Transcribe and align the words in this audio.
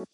Hey 0.00 0.06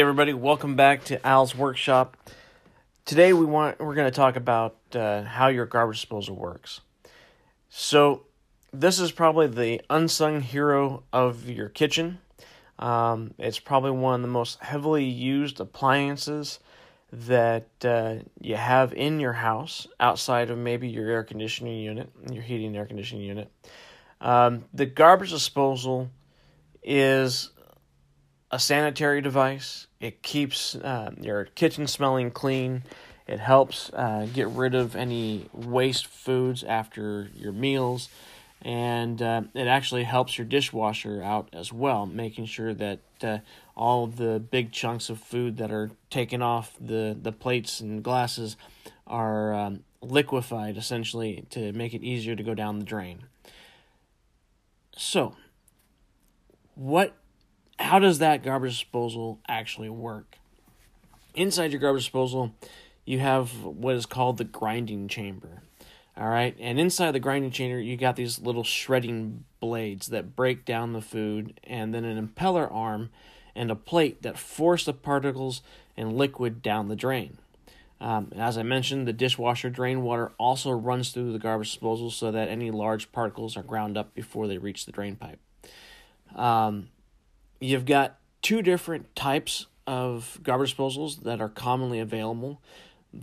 everybody, 0.00 0.32
welcome 0.32 0.74
back 0.74 1.04
to 1.04 1.26
Al's 1.26 1.54
Workshop. 1.54 2.16
Today 3.04 3.34
we 3.34 3.44
want 3.44 3.78
we're 3.80 3.94
going 3.94 4.10
to 4.10 4.16
talk 4.16 4.36
about 4.36 4.78
uh, 4.94 5.24
how 5.24 5.48
your 5.48 5.66
garbage 5.66 6.00
disposal 6.00 6.36
works. 6.36 6.80
So 7.68 8.22
this 8.72 8.98
is 8.98 9.12
probably 9.12 9.48
the 9.48 9.82
unsung 9.90 10.40
hero 10.40 11.02
of 11.12 11.50
your 11.50 11.68
kitchen. 11.68 12.20
Um, 12.78 13.34
it's 13.38 13.58
probably 13.58 13.90
one 13.90 14.14
of 14.14 14.22
the 14.22 14.28
most 14.28 14.62
heavily 14.62 15.04
used 15.04 15.60
appliances 15.60 16.60
that 17.16 17.68
uh, 17.82 18.16
you 18.40 18.56
have 18.56 18.92
in 18.92 19.20
your 19.20 19.32
house 19.32 19.86
outside 19.98 20.50
of 20.50 20.58
maybe 20.58 20.88
your 20.88 21.08
air 21.08 21.24
conditioning 21.24 21.78
unit, 21.78 22.10
your 22.30 22.42
heating 22.42 22.68
and 22.68 22.76
air 22.76 22.84
conditioning 22.84 23.24
unit. 23.24 23.50
Um, 24.20 24.66
the 24.74 24.84
garbage 24.84 25.30
disposal 25.30 26.10
is 26.82 27.50
a 28.50 28.58
sanitary 28.58 29.22
device. 29.22 29.86
It 29.98 30.22
keeps 30.22 30.74
uh, 30.74 31.12
your 31.18 31.46
kitchen 31.46 31.86
smelling 31.86 32.30
clean. 32.30 32.82
It 33.26 33.40
helps 33.40 33.90
uh, 33.94 34.28
get 34.32 34.48
rid 34.48 34.74
of 34.74 34.94
any 34.94 35.48
waste 35.54 36.06
foods 36.06 36.62
after 36.64 37.30
your 37.34 37.52
meals. 37.52 38.10
And 38.62 39.20
uh, 39.22 39.42
it 39.54 39.66
actually 39.66 40.04
helps 40.04 40.38
your 40.38 40.46
dishwasher 40.46 41.22
out 41.22 41.48
as 41.52 41.72
well, 41.72 42.06
making 42.06 42.46
sure 42.46 42.74
that 42.74 43.00
uh, 43.22 43.38
all 43.76 44.06
the 44.06 44.40
big 44.40 44.72
chunks 44.72 45.10
of 45.10 45.20
food 45.20 45.58
that 45.58 45.70
are 45.70 45.90
taken 46.10 46.42
off 46.42 46.72
the, 46.80 47.16
the 47.20 47.32
plates 47.32 47.80
and 47.80 48.02
glasses 48.02 48.56
are 49.06 49.54
um, 49.54 49.84
liquefied 50.00 50.76
essentially 50.76 51.44
to 51.50 51.72
make 51.72 51.94
it 51.94 52.02
easier 52.02 52.34
to 52.34 52.42
go 52.42 52.54
down 52.54 52.78
the 52.78 52.84
drain. 52.84 53.24
So, 54.96 55.36
what 56.74 57.14
how 57.78 57.98
does 57.98 58.18
that 58.18 58.42
garbage 58.42 58.78
disposal 58.78 59.38
actually 59.46 59.90
work? 59.90 60.38
Inside 61.34 61.72
your 61.72 61.80
garbage 61.80 62.04
disposal, 62.04 62.54
you 63.04 63.18
have 63.18 63.62
what 63.62 63.94
is 63.94 64.06
called 64.06 64.38
the 64.38 64.44
grinding 64.44 65.08
chamber. 65.08 65.62
All 66.18 66.28
right, 66.28 66.56
and 66.58 66.80
inside 66.80 67.12
the 67.12 67.20
grinding 67.20 67.50
chamber, 67.50 67.78
you 67.78 67.98
got 67.98 68.16
these 68.16 68.40
little 68.40 68.64
shredding 68.64 69.44
blades 69.60 70.06
that 70.06 70.34
break 70.34 70.64
down 70.64 70.94
the 70.94 71.02
food, 71.02 71.60
and 71.64 71.92
then 71.92 72.06
an 72.06 72.26
impeller 72.26 72.72
arm 72.72 73.10
and 73.54 73.70
a 73.70 73.76
plate 73.76 74.22
that 74.22 74.38
force 74.38 74.86
the 74.86 74.94
particles 74.94 75.60
and 75.94 76.16
liquid 76.16 76.62
down 76.62 76.88
the 76.88 76.96
drain. 76.96 77.36
Um, 78.00 78.32
as 78.36 78.56
I 78.56 78.62
mentioned, 78.62 79.06
the 79.06 79.12
dishwasher 79.12 79.70
drain 79.70 80.02
water 80.02 80.32
also 80.38 80.70
runs 80.70 81.10
through 81.10 81.32
the 81.32 81.38
garbage 81.38 81.70
disposal 81.70 82.10
so 82.10 82.30
that 82.30 82.48
any 82.48 82.70
large 82.70 83.12
particles 83.12 83.56
are 83.56 83.62
ground 83.62 83.96
up 83.96 84.14
before 84.14 84.46
they 84.46 84.58
reach 84.58 84.86
the 84.86 84.92
drain 84.92 85.16
pipe. 85.16 85.38
Um, 86.34 86.88
you've 87.60 87.86
got 87.86 88.18
two 88.42 88.62
different 88.62 89.14
types 89.16 89.66
of 89.86 90.38
garbage 90.42 90.76
disposals 90.76 91.22
that 91.22 91.40
are 91.40 91.48
commonly 91.48 91.98
available. 91.98 92.60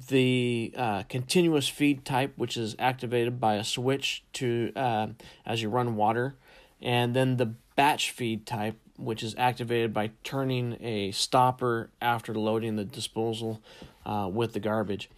The 0.07 0.73
uh, 0.75 1.03
continuous 1.03 1.67
feed 1.67 2.03
type, 2.03 2.33
which 2.35 2.57
is 2.57 2.75
activated 2.79 3.39
by 3.39 3.55
a 3.55 3.63
switch 3.63 4.23
to 4.33 4.71
uh, 4.75 5.07
as 5.45 5.61
you 5.61 5.69
run 5.69 5.95
water, 5.95 6.35
and 6.81 7.15
then 7.15 7.37
the 7.37 7.53
batch 7.75 8.11
feed 8.11 8.45
type, 8.45 8.79
which 8.97 9.23
is 9.23 9.35
activated 9.37 9.93
by 9.93 10.11
turning 10.23 10.77
a 10.81 11.11
stopper 11.11 11.89
after 12.01 12.33
loading 12.33 12.75
the 12.75 12.85
disposal 12.85 13.61
uh, 14.05 14.29
with 14.31 14.53
the 14.53 14.59
garbage. 14.59 15.09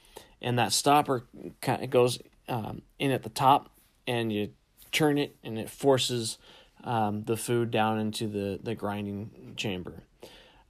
And 0.42 0.60
that 0.60 0.74
stopper 0.74 1.24
kind 1.62 1.84
of 1.84 1.90
goes 1.90 2.20
um, 2.50 2.82
in 3.00 3.12
at 3.12 3.24
the 3.24 3.30
top, 3.30 3.70
and 4.06 4.32
you 4.32 4.50
turn 4.92 5.18
it, 5.18 5.36
and 5.44 5.58
it 5.58 5.70
forces 5.70 6.38
um, 6.84 7.24
the 7.24 7.38
food 7.38 7.72
down 7.72 8.00
into 8.00 8.28
the, 8.28 8.60
the 8.62 8.76
grinding 8.76 9.54
chamber. 9.56 10.04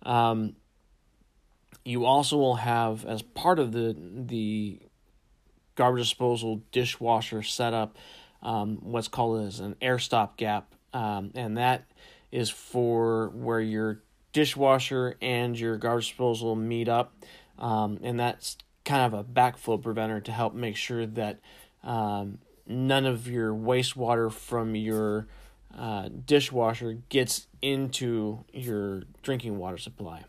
Um, 0.03 0.55
you 1.85 2.03
also 2.05 2.35
will 2.37 2.55
have, 2.55 3.05
as 3.05 3.21
part 3.21 3.59
of 3.59 3.71
the 3.71 3.95
the 3.95 4.79
garbage 5.75 6.03
disposal 6.03 6.61
dishwasher 6.71 7.43
setup, 7.43 7.95
um, 8.41 8.79
what's 8.81 9.07
called 9.07 9.45
as 9.45 9.59
an 9.59 9.75
air 9.81 9.99
stop 9.99 10.35
gap, 10.35 10.73
um, 10.93 11.31
and 11.35 11.57
that 11.57 11.85
is 12.31 12.49
for 12.49 13.29
where 13.29 13.61
your 13.61 14.01
dishwasher 14.33 15.15
and 15.21 15.57
your 15.57 15.77
garbage 15.77 16.09
disposal 16.09 16.55
meet 16.55 16.89
up, 16.89 17.13
um, 17.59 17.99
and 18.01 18.19
that's 18.19 18.57
kind 18.83 19.13
of 19.13 19.19
a 19.19 19.23
backflow 19.23 19.81
preventer 19.81 20.19
to 20.19 20.31
help 20.31 20.53
make 20.53 20.75
sure 20.75 21.05
that 21.05 21.39
um, 21.83 22.39
none 22.65 23.05
of 23.05 23.27
your 23.27 23.53
wastewater 23.53 24.31
from 24.31 24.75
your 24.75 25.27
uh, 25.77 26.09
dishwasher 26.25 26.97
gets 27.09 27.47
into 27.61 28.43
your 28.53 29.03
drinking 29.21 29.57
water 29.57 29.77
supply. 29.77 30.23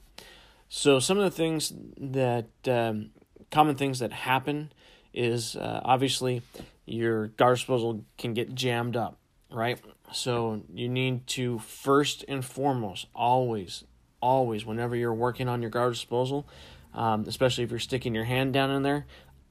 So 0.69 0.99
some 0.99 1.19
of 1.19 1.25
the 1.25 1.31
things 1.31 1.73
that 1.99 2.49
um, 2.67 3.11
common 3.51 3.77
things 3.77 4.01
that 4.01 4.13
happen 4.13 4.73
is 5.15 5.57
uh, 5.57 5.81
obviously 5.85 6.43
your 6.85 7.29
garbage 7.29 7.61
disposal 7.61 8.05
can 8.19 8.35
get 8.35 8.55
jammed 8.55 8.97
up, 8.97 9.19
right? 9.51 9.81
So 10.13 10.63
you 10.73 10.89
need 10.89 11.27
to 11.29 11.59
first 11.61 12.25
and 12.29 12.45
foremost 12.45 13.07
always, 13.15 13.85
always, 14.21 14.67
whenever 14.67 14.95
you're 14.97 15.15
working 15.15 15.49
on 15.49 15.63
your 15.63 15.71
garbage 15.71 16.01
disposal, 16.01 16.47
um, 16.95 17.25
especially 17.27 17.65
if 17.65 17.71
you're 17.71 17.79
sticking 17.79 18.15
your 18.15 18.25
hand 18.25 18.53
down 18.53 18.71
in 18.71 18.83
there, 18.83 19.07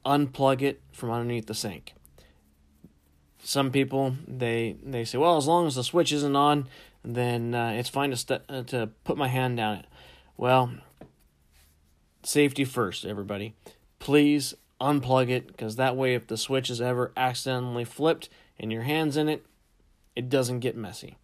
unplug 0.06 0.62
it 0.62 0.81
from 0.92 1.12
underneath 1.12 1.48
the 1.48 1.56
sink 1.56 1.94
some 3.46 3.72
people 3.72 4.16
they 4.28 4.75
they 4.84 5.06
say, 5.06 5.18
well, 5.18 5.38
as 5.38 5.48
long 5.48 5.68
as 5.68 5.75
the 5.75 5.84
switch 5.84 6.12
isn't 6.12 6.36
on, 6.36 6.68
then 7.04 7.54
uh, 7.54 7.70
it's 7.70 7.90
fine 7.90 8.09
to 8.09 8.18
st- 8.18 8.42
uh, 8.50 8.64
to 8.64 8.88
put 9.04 9.18
my 9.18 9.28
hand 9.28 9.58
down 9.58 9.78
it. 9.78 9.86
Well, 10.36 10.72
safety 12.25 12.66
first, 12.66 13.06
everybody. 13.06 13.53
Please 14.00 14.53
unplug 14.81 15.30
it 15.30 15.47
because 15.47 15.78
that 15.78 15.96
way, 15.96 16.16
if 16.16 16.28
the 16.28 16.38
switch 16.38 16.69
is 16.69 16.81
ever 16.81 17.12
accidentally 17.16 17.86
flipped 17.86 18.30
and 18.59 18.72
your 18.72 18.84
hand's 18.84 19.18
in 19.18 19.30
it, 19.30 19.46
it 20.16 20.30
doesn't 20.30 20.59
get 20.59 20.75
messy. 20.75 21.18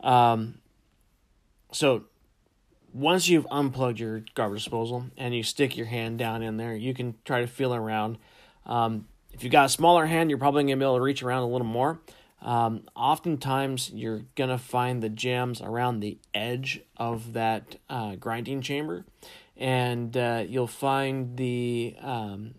Um, 0.00 0.58
so 1.72 2.04
once 2.92 3.28
you've 3.28 3.46
unplugged 3.50 4.00
your 4.00 4.24
garbage 4.34 4.64
disposal 4.64 5.06
and 5.16 5.34
you 5.34 5.42
stick 5.42 5.76
your 5.76 5.86
hand 5.86 6.18
down 6.18 6.42
in 6.42 6.56
there, 6.56 6.74
you 6.74 6.94
can 6.94 7.14
try 7.24 7.40
to 7.40 7.46
feel 7.46 7.74
around. 7.74 8.18
Um, 8.66 9.08
if 9.32 9.42
you've 9.44 9.52
got 9.52 9.66
a 9.66 9.68
smaller 9.68 10.06
hand, 10.06 10.30
you're 10.30 10.38
probably 10.38 10.64
going 10.64 10.78
to 10.78 10.84
be 10.84 10.84
able 10.84 10.96
to 10.96 11.02
reach 11.02 11.22
around 11.22 11.42
a 11.42 11.48
little 11.48 11.66
more. 11.66 12.00
Um, 12.40 12.82
oftentimes, 12.94 13.90
you're 13.92 14.22
going 14.36 14.50
to 14.50 14.58
find 14.58 15.02
the 15.02 15.08
jams 15.08 15.60
around 15.60 16.00
the 16.00 16.18
edge 16.32 16.80
of 16.96 17.32
that 17.32 17.76
uh, 17.90 18.14
grinding 18.14 18.62
chamber, 18.62 19.04
and 19.58 20.16
uh, 20.16 20.44
you'll 20.46 20.66
find 20.66 21.36
the 21.36 21.96
um, 22.00 22.54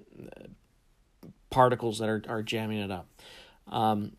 particles 1.49 1.99
that 1.99 2.09
are, 2.09 2.21
are 2.27 2.43
jamming 2.43 2.79
it 2.79 2.91
up. 2.91 3.07
Um, 3.67 4.17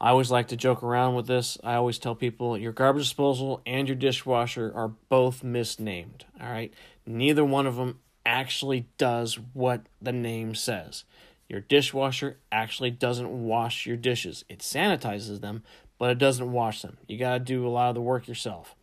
I 0.00 0.10
always 0.10 0.30
like 0.30 0.48
to 0.48 0.56
joke 0.56 0.82
around 0.82 1.14
with 1.14 1.26
this. 1.26 1.56
I 1.62 1.74
always 1.74 1.98
tell 1.98 2.14
people 2.14 2.58
your 2.58 2.72
garbage 2.72 3.04
disposal 3.04 3.62
and 3.64 3.88
your 3.88 3.94
dishwasher 3.94 4.72
are 4.74 4.88
both 5.08 5.44
misnamed. 5.44 6.26
All 6.40 6.50
right. 6.50 6.74
Neither 7.06 7.44
one 7.44 7.66
of 7.66 7.76
them 7.76 8.00
actually 8.26 8.86
does 8.98 9.38
what 9.52 9.82
the 10.02 10.12
name 10.12 10.54
says. 10.54 11.04
Your 11.48 11.60
dishwasher 11.60 12.38
actually 12.50 12.90
doesn't 12.90 13.30
wash 13.30 13.86
your 13.86 13.96
dishes. 13.96 14.44
It 14.48 14.58
sanitizes 14.58 15.40
them, 15.40 15.62
but 15.98 16.10
it 16.10 16.18
doesn't 16.18 16.50
wash 16.52 16.82
them. 16.82 16.96
You 17.06 17.18
got 17.18 17.34
to 17.34 17.40
do 17.40 17.66
a 17.66 17.70
lot 17.70 17.90
of 17.90 17.94
the 17.94 18.00
work 18.00 18.26
yourself. 18.26 18.74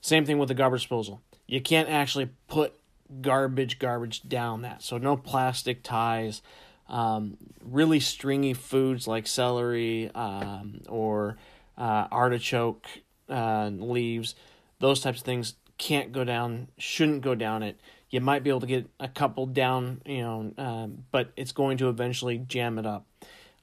Same 0.00 0.24
thing 0.24 0.38
with 0.38 0.48
the 0.48 0.54
garbage 0.54 0.82
disposal. 0.82 1.20
You 1.46 1.60
can't 1.60 1.88
actually 1.88 2.30
put 2.48 2.74
garbage 3.20 3.78
garbage 3.78 4.28
down 4.28 4.62
that. 4.62 4.82
So 4.82 4.98
no 4.98 5.16
plastic 5.16 5.82
ties, 5.82 6.42
um, 6.88 7.36
really 7.62 8.00
stringy 8.00 8.54
foods 8.54 9.06
like 9.06 9.26
celery 9.26 10.10
um, 10.14 10.80
or 10.88 11.36
uh, 11.78 12.08
artichoke 12.10 12.86
uh, 13.28 13.70
leaves. 13.72 14.34
Those 14.80 15.00
types 15.00 15.20
of 15.20 15.24
things 15.24 15.54
can't 15.78 16.12
go 16.12 16.24
down, 16.24 16.68
shouldn't 16.78 17.22
go 17.22 17.34
down 17.34 17.62
it 17.62 17.78
you 18.10 18.20
might 18.20 18.42
be 18.42 18.50
able 18.50 18.60
to 18.60 18.66
get 18.66 18.88
a 19.00 19.08
couple 19.08 19.46
down, 19.46 20.00
you 20.06 20.22
know, 20.22 20.52
um, 20.58 21.04
but 21.10 21.32
it's 21.36 21.52
going 21.52 21.78
to 21.78 21.88
eventually 21.88 22.38
jam 22.38 22.78
it 22.78 22.86
up. 22.86 23.06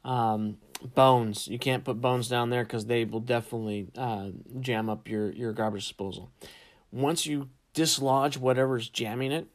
Um, 0.04 0.58
bones, 0.96 1.48
you 1.48 1.58
can't 1.58 1.84
put 1.84 2.02
bones 2.02 2.28
down 2.28 2.50
there 2.50 2.64
because 2.64 2.86
they 2.86 3.06
will 3.06 3.22
definitely 3.22 3.88
uh, 3.98 4.30
jam 4.60 4.90
up 4.90 5.08
your, 5.08 5.32
your 5.32 5.54
garbage 5.54 5.88
disposal. 5.88 6.30
Once 6.92 7.26
you 7.26 7.50
dislodge 7.74 8.38
whatever's 8.38 8.90
jamming 8.90 9.32
it, 9.32 9.48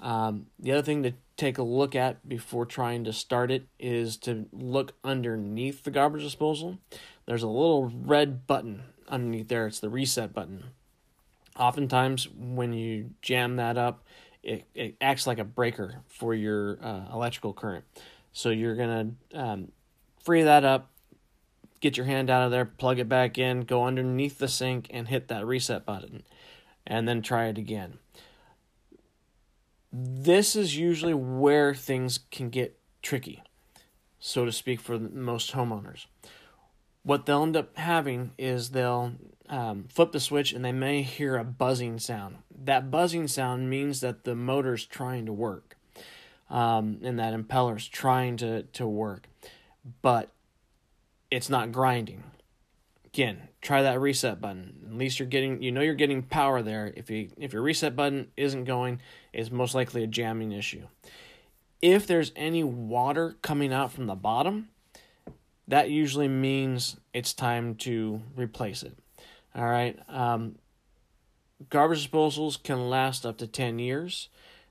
um, 0.00 0.46
the 0.58 0.72
other 0.72 0.82
thing 0.82 1.02
to 1.02 1.12
take 1.36 1.58
a 1.58 1.62
look 1.62 1.94
at 1.94 2.28
before 2.28 2.66
trying 2.66 3.04
to 3.04 3.12
start 3.12 3.50
it 3.50 3.66
is 3.78 4.16
to 4.18 4.46
look 4.52 4.94
underneath 5.04 5.84
the 5.84 5.90
garbage 5.90 6.22
disposal. 6.22 6.78
There's 7.26 7.42
a 7.42 7.48
little 7.48 7.86
red 7.88 8.46
button 8.46 8.82
underneath 9.08 9.48
there, 9.48 9.66
it's 9.66 9.80
the 9.80 9.90
reset 9.90 10.32
button. 10.32 10.64
Oftentimes, 11.58 12.28
when 12.28 12.72
you 12.72 13.10
jam 13.22 13.56
that 13.56 13.78
up, 13.78 14.04
it, 14.42 14.64
it 14.74 14.96
acts 15.00 15.26
like 15.26 15.38
a 15.38 15.44
breaker 15.44 16.02
for 16.06 16.34
your 16.34 16.78
uh, 16.82 17.12
electrical 17.12 17.52
current. 17.52 17.84
So 18.32 18.50
you're 18.50 18.76
gonna 18.76 19.12
um, 19.34 19.72
free 20.22 20.42
that 20.42 20.64
up, 20.64 20.90
get 21.80 21.96
your 21.96 22.06
hand 22.06 22.28
out 22.30 22.44
of 22.44 22.50
there, 22.50 22.64
plug 22.64 22.98
it 22.98 23.08
back 23.08 23.38
in, 23.38 23.62
go 23.62 23.84
underneath 23.84 24.38
the 24.38 24.48
sink, 24.48 24.88
and 24.90 25.08
hit 25.08 25.28
that 25.28 25.46
reset 25.46 25.86
button, 25.86 26.22
and 26.86 27.08
then 27.08 27.22
try 27.22 27.46
it 27.46 27.58
again. 27.58 27.98
This 29.92 30.54
is 30.56 30.76
usually 30.76 31.14
where 31.14 31.74
things 31.74 32.20
can 32.30 32.50
get 32.50 32.78
tricky, 33.02 33.42
so 34.18 34.44
to 34.44 34.52
speak, 34.52 34.80
for 34.80 34.98
most 34.98 35.52
homeowners. 35.52 36.06
What 37.02 37.24
they'll 37.24 37.44
end 37.44 37.56
up 37.56 37.76
having 37.76 38.32
is 38.36 38.70
they'll 38.70 39.12
um, 39.48 39.86
flip 39.88 40.12
the 40.12 40.20
switch 40.20 40.52
and 40.52 40.64
they 40.64 40.72
may 40.72 41.02
hear 41.02 41.36
a 41.36 41.44
buzzing 41.44 41.98
sound. 41.98 42.38
That 42.64 42.90
buzzing 42.90 43.28
sound 43.28 43.70
means 43.70 44.00
that 44.00 44.24
the 44.24 44.34
motor's 44.34 44.84
trying 44.84 45.24
to 45.26 45.32
work 45.32 45.76
um, 46.50 46.98
and 47.02 47.18
that 47.18 47.32
impeller's 47.32 47.86
trying 47.88 48.36
to, 48.38 48.62
to 48.64 48.86
work, 48.86 49.28
but 50.02 50.30
it's 51.30 51.48
not 51.48 51.72
grinding. 51.72 52.22
Again, 53.16 53.48
try 53.62 53.80
that 53.80 53.98
reset 53.98 54.42
button. 54.42 54.74
At 54.86 54.92
least 54.94 55.18
you're 55.18 55.26
getting, 55.26 55.62
you 55.62 55.72
know, 55.72 55.80
you're 55.80 55.94
getting 55.94 56.22
power 56.22 56.60
there. 56.60 56.92
If 56.94 57.08
you 57.08 57.30
if 57.38 57.54
your 57.54 57.62
reset 57.62 57.96
button 57.96 58.28
isn't 58.36 58.64
going, 58.64 59.00
it's 59.32 59.50
most 59.50 59.74
likely 59.74 60.04
a 60.04 60.06
jamming 60.06 60.52
issue. 60.52 60.82
If 61.80 62.06
there's 62.06 62.30
any 62.36 62.62
water 62.62 63.36
coming 63.40 63.72
out 63.72 63.90
from 63.90 64.04
the 64.04 64.14
bottom, 64.14 64.68
that 65.66 65.88
usually 65.88 66.28
means 66.28 66.98
it's 67.14 67.32
time 67.32 67.76
to 67.76 68.20
replace 68.36 68.82
it. 68.82 68.98
All 69.54 69.64
right. 69.64 69.98
Um, 70.10 70.56
garbage 71.70 72.10
disposals 72.10 72.62
can 72.62 72.90
last 72.90 73.24
up 73.24 73.38
to 73.38 73.46
10 73.46 73.78
years. 73.78 74.28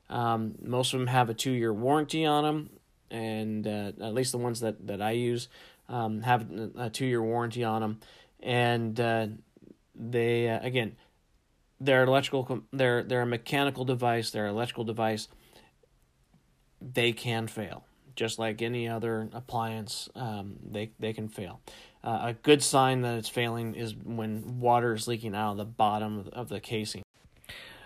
Um, 0.08 0.54
most 0.62 0.94
of 0.94 1.00
them 1.00 1.08
have 1.08 1.32
a 1.32 1.34
two 1.34 1.50
year 1.50 1.74
warranty 1.74 2.28
on 2.28 2.44
them, 2.44 2.70
and 3.10 3.66
uh, 3.66 3.92
at 4.00 4.14
least 4.14 4.34
the 4.34 4.38
ones 4.38 4.60
that, 4.60 4.86
that 4.86 5.02
I 5.02 5.12
use 5.12 5.48
um, 5.90 6.22
have 6.22 6.48
a 6.78 6.90
two 6.90 7.06
year 7.06 7.22
warranty 7.22 7.64
on 7.64 7.82
them. 7.82 8.00
And 8.42 9.00
uh, 9.00 9.28
they, 9.96 10.50
uh, 10.50 10.60
again, 10.62 10.96
they're 11.80 12.04
electrical, 12.04 12.64
they're, 12.72 13.04
they're 13.04 13.22
a 13.22 13.26
mechanical 13.26 13.86
device, 13.86 14.32
they're 14.32 14.48
electrical 14.48 14.84
device. 14.84 15.28
They 16.82 17.12
can 17.14 17.48
fail 17.48 17.86
just 18.16 18.40
like 18.40 18.62
any 18.62 18.88
other 18.88 19.30
appliance, 19.34 20.10
um, 20.16 20.56
they 20.72 20.92
they 21.00 21.14
can 21.14 21.28
fail. 21.28 21.62
Uh, 22.04 22.20
a 22.24 22.34
good 22.34 22.64
sign 22.64 23.02
that 23.02 23.18
it's 23.18 23.30
failing 23.30 23.76
is 23.76 23.96
when 23.96 24.60
water 24.60 24.94
is 24.94 25.08
leaking 25.08 25.36
out 25.36 25.52
of 25.52 25.58
the 25.58 25.66
bottom 25.66 26.30
of 26.34 26.50
the, 26.50 26.60
casing. 26.60 27.02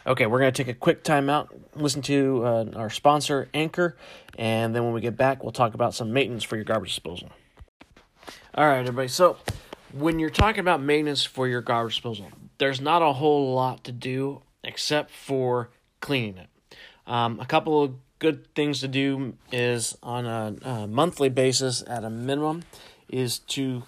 Okay, 0.05 0.25
we're 0.25 0.39
going 0.39 0.51
to 0.51 0.63
take 0.63 0.73
a 0.73 0.77
quick 0.77 1.03
time 1.03 1.29
out, 1.29 1.53
listen 1.75 2.01
to 2.03 2.43
uh, 2.45 2.65
our 2.75 2.89
sponsor, 2.89 3.49
Anchor, 3.53 3.95
and 4.37 4.75
then 4.75 4.83
when 4.83 4.93
we 4.93 5.01
get 5.01 5.15
back, 5.15 5.43
we'll 5.43 5.51
talk 5.51 5.73
about 5.73 5.93
some 5.93 6.11
maintenance 6.11 6.43
for 6.43 6.55
your 6.55 6.65
garbage 6.65 6.89
disposal. 6.89 7.29
All 8.55 8.67
right, 8.67 8.79
everybody. 8.79 9.07
So, 9.07 9.37
when 9.93 10.19
you're 10.19 10.29
talking 10.29 10.59
about 10.59 10.81
maintenance 10.81 11.23
for 11.23 11.47
your 11.47 11.61
garbage 11.61 11.95
disposal, 11.95 12.27
there's 12.57 12.81
not 12.81 13.01
a 13.01 13.13
whole 13.13 13.53
lot 13.53 13.83
to 13.85 13.91
do 13.91 14.41
except 14.63 15.11
for 15.11 15.69
cleaning 16.01 16.37
it. 16.37 16.49
Um, 17.07 17.39
a 17.39 17.45
couple 17.45 17.83
of 17.83 17.95
good 18.19 18.53
things 18.53 18.81
to 18.81 18.87
do 18.87 19.35
is 19.51 19.97
on 20.03 20.25
a, 20.25 20.55
a 20.61 20.87
monthly 20.87 21.29
basis 21.29 21.83
at 21.87 22.03
a 22.03 22.09
minimum 22.09 22.63
is 23.07 23.39
to 23.39 23.83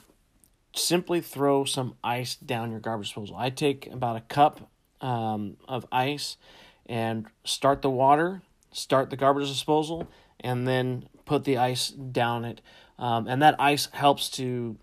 simply 0.73 1.21
throw 1.21 1.65
some 1.65 1.95
ice 2.03 2.35
down 2.35 2.71
your 2.71 2.79
garbage 2.79 3.07
disposal. 3.07 3.35
I 3.37 3.49
take 3.49 3.87
about 3.91 4.15
a 4.15 4.21
cup 4.21 4.69
um, 5.01 5.57
of 5.67 5.85
ice 5.91 6.37
and 6.85 7.27
start 7.43 7.81
the 7.81 7.89
water, 7.89 8.41
start 8.71 9.09
the 9.09 9.17
garbage 9.17 9.49
disposal, 9.49 10.07
and 10.39 10.67
then 10.67 11.07
put 11.25 11.43
the 11.43 11.57
ice 11.57 11.89
down 11.89 12.45
it. 12.45 12.61
Um, 12.97 13.27
and 13.27 13.41
that 13.41 13.55
ice 13.59 13.89
helps 13.91 14.29
to 14.31 14.77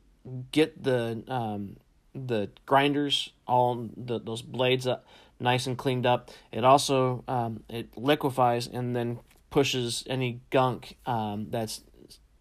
get 0.52 0.82
the 0.82 1.22
um, 1.28 1.76
the 2.14 2.50
grinders 2.66 3.32
all 3.46 3.88
the, 3.96 4.18
those 4.18 4.42
blades 4.42 4.86
up 4.86 5.06
nice 5.40 5.66
and 5.66 5.78
cleaned 5.78 6.06
up. 6.06 6.30
It 6.52 6.64
also 6.64 7.24
um, 7.28 7.62
it 7.68 7.96
liquefies 7.96 8.66
and 8.66 8.94
then 8.94 9.20
pushes 9.50 10.04
any 10.08 10.40
gunk 10.50 10.96
um, 11.06 11.46
that's 11.50 11.82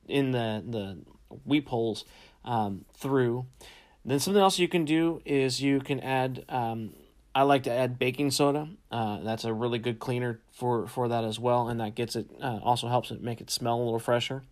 in 0.07 0.31
the 0.31 0.63
the 0.67 0.97
weep 1.45 1.67
holes 1.67 2.05
um, 2.45 2.85
through. 2.93 3.45
Then 4.05 4.19
something 4.19 4.41
else 4.41 4.57
you 4.57 4.67
can 4.67 4.85
do 4.85 5.21
is 5.25 5.61
you 5.61 5.79
can 5.79 5.99
add. 5.99 6.45
Um, 6.49 6.93
I 7.35 7.43
like 7.43 7.63
to 7.63 7.71
add 7.71 7.99
baking 7.99 8.31
soda. 8.31 8.67
Uh, 8.91 9.19
that's 9.19 9.43
a 9.43 9.53
really 9.53 9.77
good 9.77 9.99
cleaner 9.99 10.39
for 10.51 10.87
for 10.87 11.07
that 11.09 11.23
as 11.23 11.39
well, 11.39 11.67
and 11.67 11.79
that 11.79 11.93
gets 11.93 12.15
it. 12.15 12.29
Uh, 12.41 12.59
also 12.63 12.87
helps 12.87 13.11
it 13.11 13.21
make 13.21 13.41
it 13.41 13.51
smell 13.51 13.75
a 13.75 13.83
little 13.83 13.99
fresher. 13.99 14.43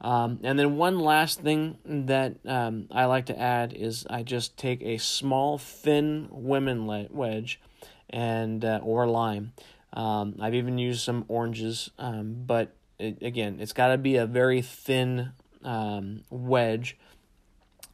Um, 0.00 0.40
and 0.42 0.58
then 0.58 0.76
one 0.76 0.98
last 0.98 1.40
thing 1.40 1.76
that 1.84 2.36
um, 2.46 2.88
I 2.90 3.04
like 3.04 3.26
to 3.26 3.38
add 3.38 3.74
is 3.74 4.06
I 4.08 4.22
just 4.22 4.56
take 4.56 4.82
a 4.82 4.96
small 4.98 5.58
thin 5.58 6.28
women 6.30 6.86
wedge 6.86 7.60
and 8.08 8.64
uh, 8.64 8.80
or 8.82 9.06
lime 9.06 9.52
um, 9.92 10.36
I've 10.40 10.54
even 10.54 10.78
used 10.78 11.00
some 11.00 11.24
oranges, 11.28 11.90
um, 11.98 12.42
but 12.46 12.74
it, 12.98 13.22
again, 13.22 13.58
it's 13.60 13.72
got 13.72 13.88
to 13.88 13.98
be 13.98 14.16
a 14.16 14.26
very 14.26 14.62
thin 14.62 15.32
um, 15.64 16.22
wedge. 16.30 16.96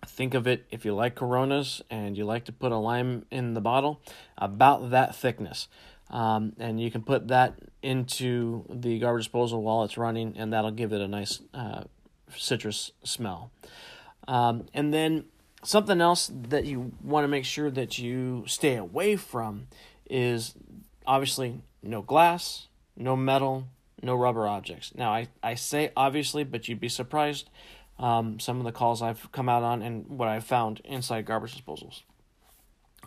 Think 0.07 0.35
of 0.35 0.47
it 0.47 0.67
if 0.71 0.85
you 0.85 0.95
like 0.95 1.15
Coronas 1.15 1.83
and 1.91 2.17
you 2.17 2.25
like 2.25 2.45
to 2.45 2.53
put 2.53 2.71
a 2.71 2.77
lime 2.77 3.25
in 3.31 3.55
the 3.55 3.61
bottle, 3.61 4.01
about 4.37 4.91
that 4.91 5.17
thickness. 5.17 5.69
Um, 6.11 6.53
and 6.59 6.81
you 6.81 6.91
can 6.91 7.03
put 7.03 7.29
that 7.29 7.59
into 7.83 8.65
the 8.69 8.99
garbage 9.01 9.25
disposal 9.25 9.63
while 9.63 9.83
it's 9.83 9.99
running, 9.99 10.37
and 10.37 10.53
that'll 10.53 10.71
give 10.71 10.93
it 10.93 11.01
a 11.01 11.09
nice 11.09 11.41
uh, 11.53 11.85
citrus 12.35 12.93
smell. 13.03 13.51
Um, 14.29 14.67
and 14.75 14.93
then 14.93 15.27
something 15.63 16.01
else 16.01 16.31
that 16.49 16.65
you 16.65 16.93
want 17.03 17.25
to 17.25 17.29
make 17.29 17.45
sure 17.45 17.71
that 17.71 17.99
you 17.99 18.45
stay 18.47 18.77
away 18.77 19.17
from 19.17 19.69
is 20.09 20.55
obviously 21.07 21.61
no 21.83 22.03
glass, 22.03 22.69
no 22.97 23.17
metal, 23.17 23.69
no 24.03 24.15
rubber 24.15 24.47
objects. 24.47 24.95
Now, 24.95 25.11
I, 25.11 25.29
I 25.43 25.55
say 25.55 25.93
obviously, 25.97 26.45
but 26.45 26.69
you'd 26.69 26.81
be 26.81 26.89
surprised 26.89 27.51
um, 27.99 28.39
some 28.39 28.59
of 28.59 28.65
the 28.65 28.73
calls 28.73 29.03
I've 29.03 29.31
come 29.33 29.49
out 29.49 29.63
on 29.63 29.83
and 29.83 30.07
what 30.07 30.29
I've 30.29 30.45
found 30.45 30.81
inside 30.85 31.25
garbage 31.25 31.57
disposals. 31.57 32.03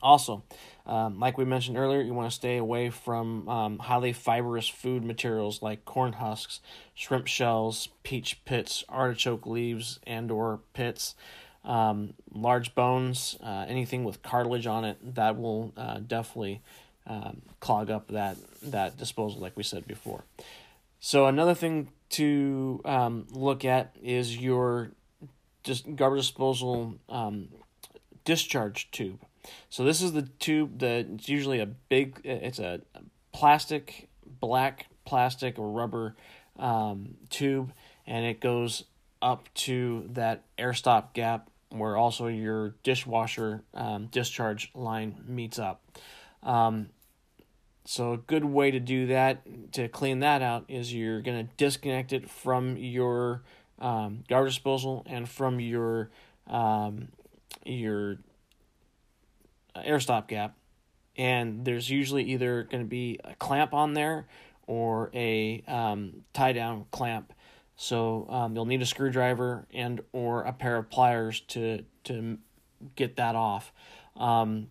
Also, 0.01 0.43
um, 0.89 1.19
like 1.19 1.37
we 1.37 1.45
mentioned 1.45 1.77
earlier, 1.77 2.01
you 2.01 2.15
want 2.15 2.31
to 2.31 2.35
stay 2.35 2.57
away 2.57 2.89
from 2.89 3.47
um, 3.47 3.77
highly 3.77 4.11
fibrous 4.11 4.67
food 4.67 5.05
materials 5.05 5.61
like 5.61 5.85
corn 5.85 6.13
husks, 6.13 6.61
shrimp 6.95 7.27
shells, 7.27 7.89
peach 8.01 8.43
pits, 8.43 8.83
artichoke 8.89 9.45
leaves, 9.45 9.99
and 10.07 10.31
or 10.31 10.61
pits. 10.73 11.13
Um, 11.63 12.15
large 12.33 12.73
bones, 12.73 13.37
uh, 13.43 13.65
anything 13.67 14.03
with 14.03 14.23
cartilage 14.23 14.65
on 14.65 14.83
it, 14.83 15.15
that 15.15 15.37
will 15.37 15.73
uh, 15.77 15.99
definitely 15.99 16.63
um, 17.05 17.43
clog 17.59 17.91
up 17.91 18.07
that 18.07 18.37
that 18.63 18.97
disposal, 18.97 19.41
like 19.41 19.55
we 19.55 19.63
said 19.63 19.85
before. 19.85 20.23
So 20.99 21.27
another 21.27 21.53
thing 21.53 21.89
to 22.11 22.81
um, 22.83 23.27
look 23.31 23.63
at 23.63 23.95
is 24.01 24.37
your 24.37 24.89
just 25.63 25.95
garbage 25.95 26.21
disposal 26.21 26.95
um, 27.09 27.49
discharge 28.25 28.89
tube. 28.89 29.19
So 29.69 29.83
this 29.83 30.01
is 30.01 30.13
the 30.13 30.23
tube 30.23 30.79
that 30.79 31.07
it's 31.13 31.29
usually 31.29 31.59
a 31.59 31.65
big. 31.65 32.21
It's 32.23 32.59
a 32.59 32.81
plastic, 33.31 34.09
black 34.39 34.87
plastic 35.05 35.57
or 35.57 35.69
rubber 35.69 36.15
um, 36.57 37.15
tube, 37.29 37.71
and 38.05 38.25
it 38.25 38.39
goes 38.39 38.83
up 39.21 39.53
to 39.53 40.07
that 40.11 40.43
air 40.57 40.73
stop 40.73 41.13
gap 41.13 41.49
where 41.69 41.95
also 41.95 42.27
your 42.27 42.75
dishwasher 42.83 43.63
um, 43.73 44.07
discharge 44.07 44.71
line 44.73 45.23
meets 45.27 45.59
up. 45.59 45.83
Um, 46.43 46.89
so 47.85 48.13
a 48.13 48.17
good 48.17 48.45
way 48.45 48.71
to 48.71 48.79
do 48.79 49.07
that, 49.07 49.73
to 49.73 49.87
clean 49.87 50.19
that 50.19 50.41
out, 50.41 50.65
is 50.67 50.93
you're 50.93 51.21
going 51.21 51.47
to 51.47 51.53
disconnect 51.57 52.13
it 52.13 52.29
from 52.29 52.77
your 52.77 53.43
um, 53.79 54.23
garbage 54.27 54.53
disposal 54.53 55.03
and 55.07 55.27
from 55.27 55.59
your 55.59 56.09
um, 56.47 57.09
your 57.65 58.17
air 59.83 59.99
stop 59.99 60.27
gap. 60.27 60.55
And 61.17 61.65
there's 61.65 61.89
usually 61.89 62.23
either 62.25 62.63
going 62.63 62.83
to 62.83 62.89
be 62.89 63.19
a 63.23 63.35
clamp 63.35 63.73
on 63.73 63.93
there 63.93 64.27
or 64.67 65.09
a 65.13 65.63
um, 65.67 66.23
tie 66.33 66.53
down 66.53 66.85
clamp. 66.91 67.33
So 67.75 68.27
um, 68.29 68.55
you'll 68.55 68.65
need 68.65 68.81
a 68.81 68.85
screwdriver 68.85 69.65
and 69.73 70.01
or 70.11 70.43
a 70.43 70.53
pair 70.53 70.77
of 70.77 70.89
pliers 70.89 71.41
to 71.47 71.83
to 72.05 72.37
get 72.95 73.15
that 73.17 73.35
off. 73.35 73.73
Um, 74.15 74.67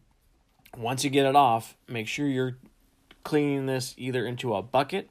once 0.76 1.04
you 1.04 1.10
get 1.10 1.26
it 1.26 1.36
off, 1.36 1.76
make 1.88 2.06
sure 2.06 2.26
you're 2.26 2.58
cleaning 3.24 3.66
this 3.66 3.94
either 3.98 4.26
into 4.26 4.54
a 4.54 4.62
bucket 4.62 5.10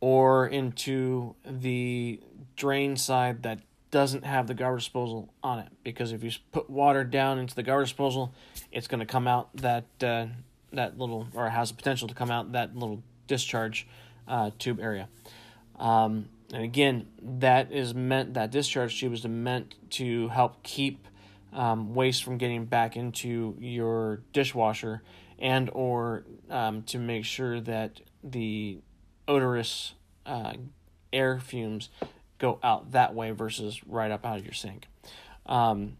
or 0.00 0.46
into 0.46 1.34
the 1.44 2.20
drain 2.56 2.96
side 2.96 3.42
that 3.42 3.60
doesn't 3.90 4.24
have 4.24 4.46
the 4.46 4.54
garbage 4.54 4.84
disposal 4.84 5.32
on 5.42 5.58
it 5.58 5.68
because 5.82 6.12
if 6.12 6.22
you 6.22 6.30
put 6.52 6.70
water 6.70 7.02
down 7.04 7.38
into 7.38 7.54
the 7.54 7.62
garbage 7.62 7.88
disposal 7.88 8.32
it's 8.70 8.86
going 8.86 9.00
to 9.00 9.06
come 9.06 9.26
out 9.26 9.48
that 9.56 9.84
uh, 10.02 10.26
that 10.72 10.98
little 10.98 11.26
or 11.34 11.48
has 11.48 11.70
the 11.70 11.76
potential 11.76 12.06
to 12.08 12.14
come 12.14 12.30
out 12.30 12.52
that 12.52 12.76
little 12.76 13.02
discharge 13.26 13.86
uh, 14.28 14.50
tube 14.58 14.80
area. 14.80 15.08
Um, 15.78 16.28
and 16.52 16.62
again, 16.62 17.06
that 17.22 17.72
is 17.72 17.94
meant 17.94 18.34
that 18.34 18.50
discharge 18.50 18.98
tube 18.98 19.12
is 19.12 19.26
meant 19.26 19.74
to 19.90 20.28
help 20.28 20.62
keep 20.62 21.06
um, 21.52 21.94
waste 21.94 22.24
from 22.24 22.38
getting 22.38 22.64
back 22.64 22.96
into 22.96 23.56
your 23.58 24.20
dishwasher, 24.32 25.02
and 25.38 25.70
or 25.72 26.24
um, 26.48 26.82
to 26.84 26.98
make 26.98 27.24
sure 27.24 27.60
that 27.60 28.00
the 28.22 28.78
odorous 29.26 29.94
uh, 30.26 30.52
air 31.12 31.40
fumes 31.40 31.88
go 32.40 32.58
out 32.64 32.92
that 32.92 33.14
way 33.14 33.30
versus 33.30 33.80
right 33.86 34.10
up 34.10 34.26
out 34.26 34.38
of 34.38 34.44
your 34.44 34.54
sink. 34.54 34.88
Um, 35.46 35.96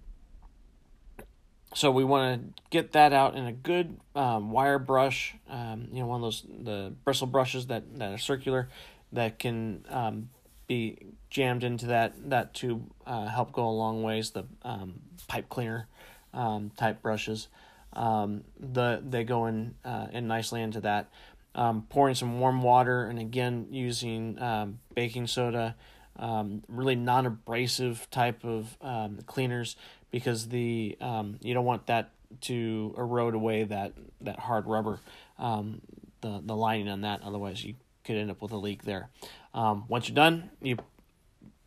so 1.75 1.93
we 1.93 2.03
want 2.03 2.57
to 2.57 2.63
get 2.71 2.93
that 2.93 3.13
out 3.13 3.37
in 3.37 3.47
a 3.47 3.53
good 3.53 4.01
um, 4.17 4.51
wire 4.51 4.81
brush, 4.81 5.37
um, 5.49 5.89
you 5.93 6.01
know, 6.01 6.07
one 6.07 6.17
of 6.17 6.23
those 6.23 6.45
the 6.49 6.93
bristle 7.05 7.29
brushes 7.29 7.69
that, 7.69 7.99
that 7.99 8.13
are 8.13 8.19
circular 8.19 8.69
that 9.13 9.39
can 9.39 9.85
um, 9.89 10.31
be 10.67 10.99
jammed 11.29 11.63
into 11.63 11.87
that 11.87 12.31
that 12.31 12.55
tube, 12.55 12.91
uh, 13.07 13.27
help 13.27 13.53
go 13.53 13.69
a 13.69 13.71
long 13.71 14.03
ways. 14.03 14.31
The 14.31 14.47
um, 14.63 15.01
pipe 15.29 15.49
cleaner 15.49 15.87
um, 16.35 16.73
type 16.77 17.03
brushes, 17.03 17.47
um, 17.93 18.43
the 18.59 19.01
they 19.09 19.23
go 19.23 19.47
in 19.47 19.77
uh, 19.85 20.09
in 20.13 20.27
nicely 20.27 20.63
into 20.63 20.81
that. 20.81 21.11
Pouring 21.91 22.15
some 22.15 22.41
warm 22.41 22.63
water 22.63 23.05
and 23.05 23.19
again 23.19 23.67
using 23.71 24.39
baking 24.95 25.27
soda, 25.27 25.77
um, 26.21 26.63
really 26.69 26.95
non-abrasive 26.95 28.09
type 28.11 28.45
of 28.45 28.77
um, 28.81 29.19
cleaners 29.27 29.75
because 30.11 30.49
the 30.49 30.97
um, 31.01 31.39
you 31.43 31.55
don't 31.55 31.65
want 31.65 31.87
that 31.87 32.11
to 32.43 32.95
erode 32.97 33.35
away 33.35 33.65
that 33.65 33.95
that 34.21 34.39
hard 34.39 34.67
rubber, 34.67 35.01
um, 35.39 35.81
the 36.21 36.41
the 36.45 36.55
lining 36.55 36.89
on 36.89 37.01
that. 37.01 37.23
Otherwise, 37.23 37.65
you 37.65 37.75
could 38.05 38.17
end 38.17 38.31
up 38.31 38.41
with 38.43 38.53
a 38.53 38.57
leak 38.57 38.85
there. 38.85 39.09
Um, 39.55 39.85
once 39.89 40.09
you're 40.09 40.15
done, 40.15 40.51
you 40.63 40.77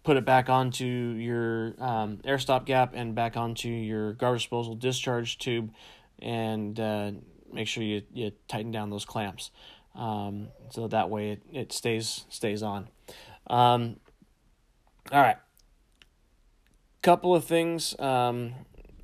put 0.04 0.18
it 0.18 0.26
back 0.26 0.50
onto 0.50 0.86
your 0.86 1.74
um, 1.80 2.20
air 2.24 2.38
stop 2.38 2.66
gap 2.66 2.94
and 2.94 3.16
back 3.16 3.36
onto 3.36 3.70
your 3.70 4.14
garbage 4.14 4.44
disposal 4.44 4.76
discharge 4.76 5.38
tube, 5.40 5.72
and 6.20 6.80
uh, 6.80 7.12
make 7.52 7.68
sure 7.68 7.84
you 7.84 8.04
you 8.14 8.32
tighten 8.48 8.72
down 8.72 8.92
those 8.92 9.06
clamps, 9.06 9.50
um, 9.96 10.50
so 10.70 10.88
that 10.88 11.10
way 11.10 11.32
it, 11.32 11.42
it 11.52 11.74
stays 11.74 12.26
stays 12.30 12.62
on. 12.62 12.88
Um, 13.48 13.98
all 15.12 15.22
right, 15.22 15.38
couple 17.02 17.36
of 17.36 17.46
things. 17.46 17.98
Um, 18.00 18.54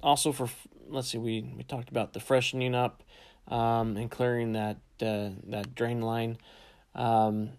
also 0.01 0.31
for 0.31 0.49
let's 0.87 1.09
see, 1.09 1.17
we 1.17 1.41
we 1.55 1.63
talked 1.63 1.89
about 1.89 2.13
the 2.13 2.19
freshening 2.19 2.75
up, 2.75 3.03
um, 3.47 3.97
and 3.97 4.09
clearing 4.09 4.53
that 4.53 4.77
uh, 5.01 5.29
that 5.47 5.75
drain 5.75 6.01
line. 6.01 6.37
Um, 6.95 7.51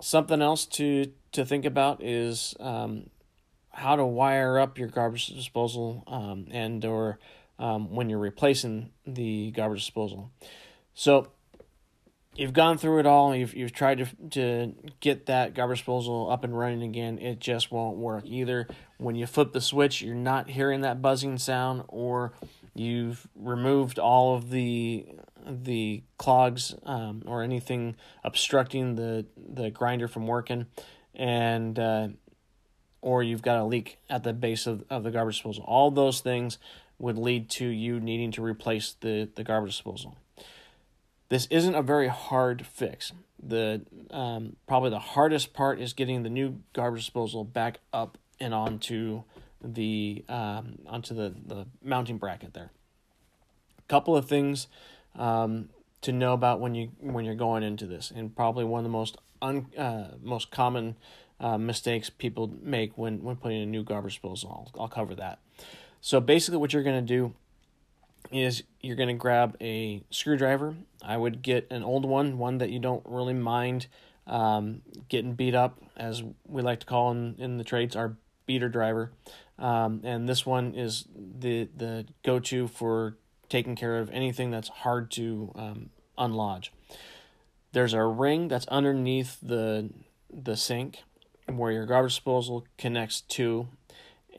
something 0.00 0.40
else 0.40 0.66
to 0.66 1.12
to 1.32 1.44
think 1.44 1.64
about 1.64 2.02
is 2.02 2.54
um, 2.60 3.10
how 3.70 3.96
to 3.96 4.04
wire 4.04 4.58
up 4.58 4.78
your 4.78 4.88
garbage 4.88 5.26
disposal 5.26 6.04
um, 6.06 6.46
and 6.50 6.84
or 6.84 7.18
um, 7.58 7.94
when 7.94 8.08
you're 8.08 8.18
replacing 8.18 8.90
the 9.06 9.50
garbage 9.50 9.80
disposal. 9.80 10.30
So 10.94 11.28
you've 12.36 12.52
gone 12.52 12.78
through 12.78 13.00
it 13.00 13.06
all. 13.06 13.34
You've 13.34 13.54
you've 13.54 13.72
tried 13.72 13.98
to 13.98 14.06
to 14.30 14.74
get 15.00 15.26
that 15.26 15.54
garbage 15.54 15.78
disposal 15.78 16.30
up 16.30 16.44
and 16.44 16.56
running 16.56 16.82
again. 16.82 17.18
It 17.18 17.38
just 17.38 17.70
won't 17.70 17.96
work 17.96 18.24
either. 18.26 18.68
When 18.98 19.14
you 19.14 19.26
flip 19.26 19.52
the 19.52 19.60
switch, 19.60 20.02
you're 20.02 20.14
not 20.14 20.50
hearing 20.50 20.82
that 20.82 21.02
buzzing 21.02 21.38
sound, 21.38 21.84
or 21.88 22.32
you've 22.74 23.26
removed 23.34 23.98
all 23.98 24.34
of 24.34 24.50
the 24.50 25.06
the 25.46 26.02
clogs 26.18 26.74
um, 26.84 27.22
or 27.26 27.42
anything 27.42 27.96
obstructing 28.22 28.94
the 28.94 29.26
the 29.36 29.70
grinder 29.70 30.08
from 30.08 30.26
working, 30.26 30.66
and 31.14 31.78
uh, 31.78 32.08
or 33.00 33.22
you've 33.22 33.42
got 33.42 33.58
a 33.58 33.64
leak 33.64 33.98
at 34.08 34.24
the 34.24 34.32
base 34.32 34.66
of, 34.66 34.84
of 34.88 35.04
the 35.04 35.10
garbage 35.10 35.36
disposal. 35.36 35.64
All 35.64 35.90
those 35.90 36.20
things 36.20 36.58
would 36.98 37.18
lead 37.18 37.50
to 37.50 37.66
you 37.66 38.00
needing 38.00 38.30
to 38.32 38.42
replace 38.42 38.94
the, 39.00 39.28
the 39.34 39.44
garbage 39.44 39.72
disposal. 39.72 40.16
This 41.34 41.48
isn't 41.50 41.74
a 41.74 41.82
very 41.82 42.06
hard 42.06 42.64
fix. 42.64 43.10
The 43.42 43.84
um, 44.12 44.54
probably 44.68 44.90
the 44.90 45.00
hardest 45.00 45.52
part 45.52 45.80
is 45.80 45.92
getting 45.92 46.22
the 46.22 46.30
new 46.30 46.60
garbage 46.72 47.00
disposal 47.00 47.42
back 47.42 47.80
up 47.92 48.18
and 48.38 48.54
onto 48.54 49.24
the 49.60 50.24
um, 50.28 50.78
onto 50.86 51.12
the, 51.12 51.34
the 51.44 51.66
mounting 51.82 52.18
bracket 52.18 52.54
there. 52.54 52.70
A 53.80 53.82
couple 53.88 54.16
of 54.16 54.28
things 54.28 54.68
um, 55.16 55.70
to 56.02 56.12
know 56.12 56.34
about 56.34 56.60
when 56.60 56.76
you 56.76 56.92
when 57.00 57.24
you're 57.24 57.34
going 57.34 57.64
into 57.64 57.86
this, 57.88 58.12
and 58.14 58.36
probably 58.36 58.62
one 58.62 58.78
of 58.78 58.84
the 58.84 58.90
most 58.90 59.16
un, 59.42 59.66
uh, 59.76 60.10
most 60.22 60.52
common 60.52 60.94
uh, 61.40 61.58
mistakes 61.58 62.10
people 62.10 62.54
make 62.62 62.96
when 62.96 63.24
when 63.24 63.34
putting 63.34 63.60
a 63.60 63.66
new 63.66 63.82
garbage 63.82 64.12
disposal. 64.12 64.70
I'll, 64.72 64.82
I'll 64.82 64.88
cover 64.88 65.16
that. 65.16 65.40
So 66.00 66.20
basically, 66.20 66.58
what 66.58 66.72
you're 66.72 66.84
going 66.84 67.04
to 67.04 67.12
do 67.12 67.34
is 68.34 68.64
you're 68.80 68.96
going 68.96 69.08
to 69.08 69.14
grab 69.14 69.56
a 69.60 70.02
screwdriver. 70.10 70.74
I 71.02 71.16
would 71.16 71.42
get 71.42 71.68
an 71.70 71.82
old 71.82 72.04
one, 72.04 72.38
one 72.38 72.58
that 72.58 72.70
you 72.70 72.78
don't 72.78 73.02
really 73.04 73.34
mind 73.34 73.86
um, 74.26 74.82
getting 75.08 75.34
beat 75.34 75.54
up, 75.54 75.78
as 75.96 76.22
we 76.46 76.62
like 76.62 76.80
to 76.80 76.86
call 76.86 77.10
in, 77.10 77.36
in 77.38 77.58
the 77.58 77.64
trades, 77.64 77.94
our 77.94 78.16
beater 78.46 78.68
driver. 78.68 79.12
Um, 79.58 80.00
and 80.02 80.28
this 80.28 80.44
one 80.44 80.74
is 80.74 81.06
the 81.14 81.68
the 81.76 82.06
go 82.24 82.40
to 82.40 82.66
for 82.66 83.16
taking 83.48 83.76
care 83.76 83.98
of 83.98 84.10
anything 84.10 84.50
that's 84.50 84.68
hard 84.68 85.10
to 85.12 85.52
um, 85.54 85.90
unlodge. 86.18 86.70
There's 87.72 87.92
a 87.92 88.02
ring 88.02 88.48
that's 88.48 88.66
underneath 88.66 89.38
the 89.40 89.90
the 90.32 90.56
sink 90.56 91.04
where 91.46 91.70
your 91.70 91.86
garbage 91.86 92.14
disposal 92.14 92.66
connects 92.78 93.20
to, 93.20 93.68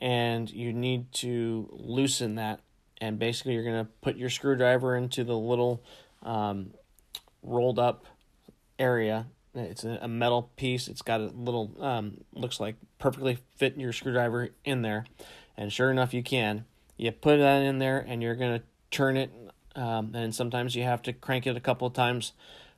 and 0.02 0.50
you 0.50 0.72
need 0.72 1.12
to 1.14 1.68
loosen 1.72 2.34
that. 2.34 2.60
And 3.00 3.18
basically, 3.18 3.54
you're 3.54 3.64
gonna 3.64 3.88
put 4.00 4.16
your 4.16 4.30
screwdriver 4.30 4.96
into 4.96 5.24
the 5.24 5.36
little 5.36 5.82
um, 6.22 6.72
rolled 7.42 7.78
up 7.78 8.06
area. 8.78 9.26
It's 9.54 9.84
a, 9.84 10.06
metal 10.08 10.50
piece. 10.56 10.86
It's 10.86 11.02
got 11.02 11.20
a 11.20 11.26
little 11.26 11.74
um, 11.80 12.18
looks 12.32 12.60
like 12.60 12.76
perfectly 12.98 13.38
fit 13.56 13.76
your 13.78 13.92
screwdriver 13.92 14.50
in 14.64 14.82
there, 14.82 15.06
and 15.56 15.72
sure 15.72 15.90
enough, 15.90 16.12
you 16.12 16.22
can. 16.22 16.66
You 16.98 17.12
put 17.12 17.38
that 17.38 17.62
in 17.62 17.78
there, 17.78 18.04
and 18.06 18.22
you're 18.22 18.34
gonna 18.34 18.62
turn 18.90 19.16
it, 19.16 19.30
um, 19.74 20.14
and 20.14 20.34
sometimes 20.34 20.74
you 20.74 20.82
have 20.82 21.02
to 21.02 21.12
crank 21.12 21.46
it 21.46 21.56
a 21.56 21.60
couple 21.60 21.86
of 21.86 21.94
times 21.94 22.32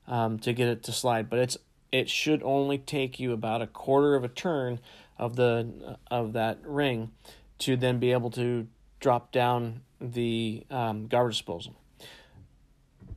um, 0.07 0.39
to 0.41 0.53
get 0.53 0.69
it 0.69 0.83
to 0.85 0.93
slide. 0.93 1.29
But 1.29 1.41
it's 1.41 1.59
it 1.91 2.09
should 2.09 2.43
only 2.43 2.79
take 2.79 3.19
you 3.19 3.33
about 3.33 3.63
a 3.63 3.67
quarter 3.67 4.15
of 4.15 4.25
a 4.25 4.29
turn 4.29 4.81
of 5.19 5.37
the 5.37 5.97
of 6.11 6.33
that 6.35 6.59
ring 6.65 7.11
to 7.59 7.77
then 7.77 7.99
be 7.99 8.13
able 8.13 8.31
to 8.31 8.69
drop 9.01 9.33
down 9.33 9.81
the 10.01 10.65
um, 10.71 11.07
garbage 11.07 11.37
disposal. 11.37 11.75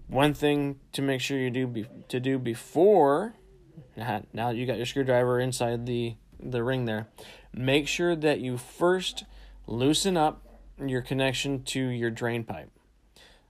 One 0.08 0.34
thing 0.34 0.80
to 0.94 1.02
make 1.02 1.22
sure 1.22 1.38
you 1.38 1.50
do 1.50 1.68
be, 1.68 1.88
to 2.10 2.20
do 2.20 2.38
before 2.38 3.34
now 4.34 4.50
you 4.50 4.66
got 4.66 4.78
your 4.78 4.86
screwdriver 4.86 5.40
inside 5.40 5.86
the 5.86 6.16
the 6.40 6.64
ring 6.64 6.86
there. 6.86 7.08
Make 7.54 7.88
sure 7.88 8.16
that 8.16 8.40
you 8.40 8.58
first 8.58 9.26
loosen 9.68 10.18
up 10.18 10.42
your 10.84 11.02
connection 11.02 11.64
to 11.64 11.80
your 11.80 12.10
drain 12.10 12.44
pipe. 12.44 12.72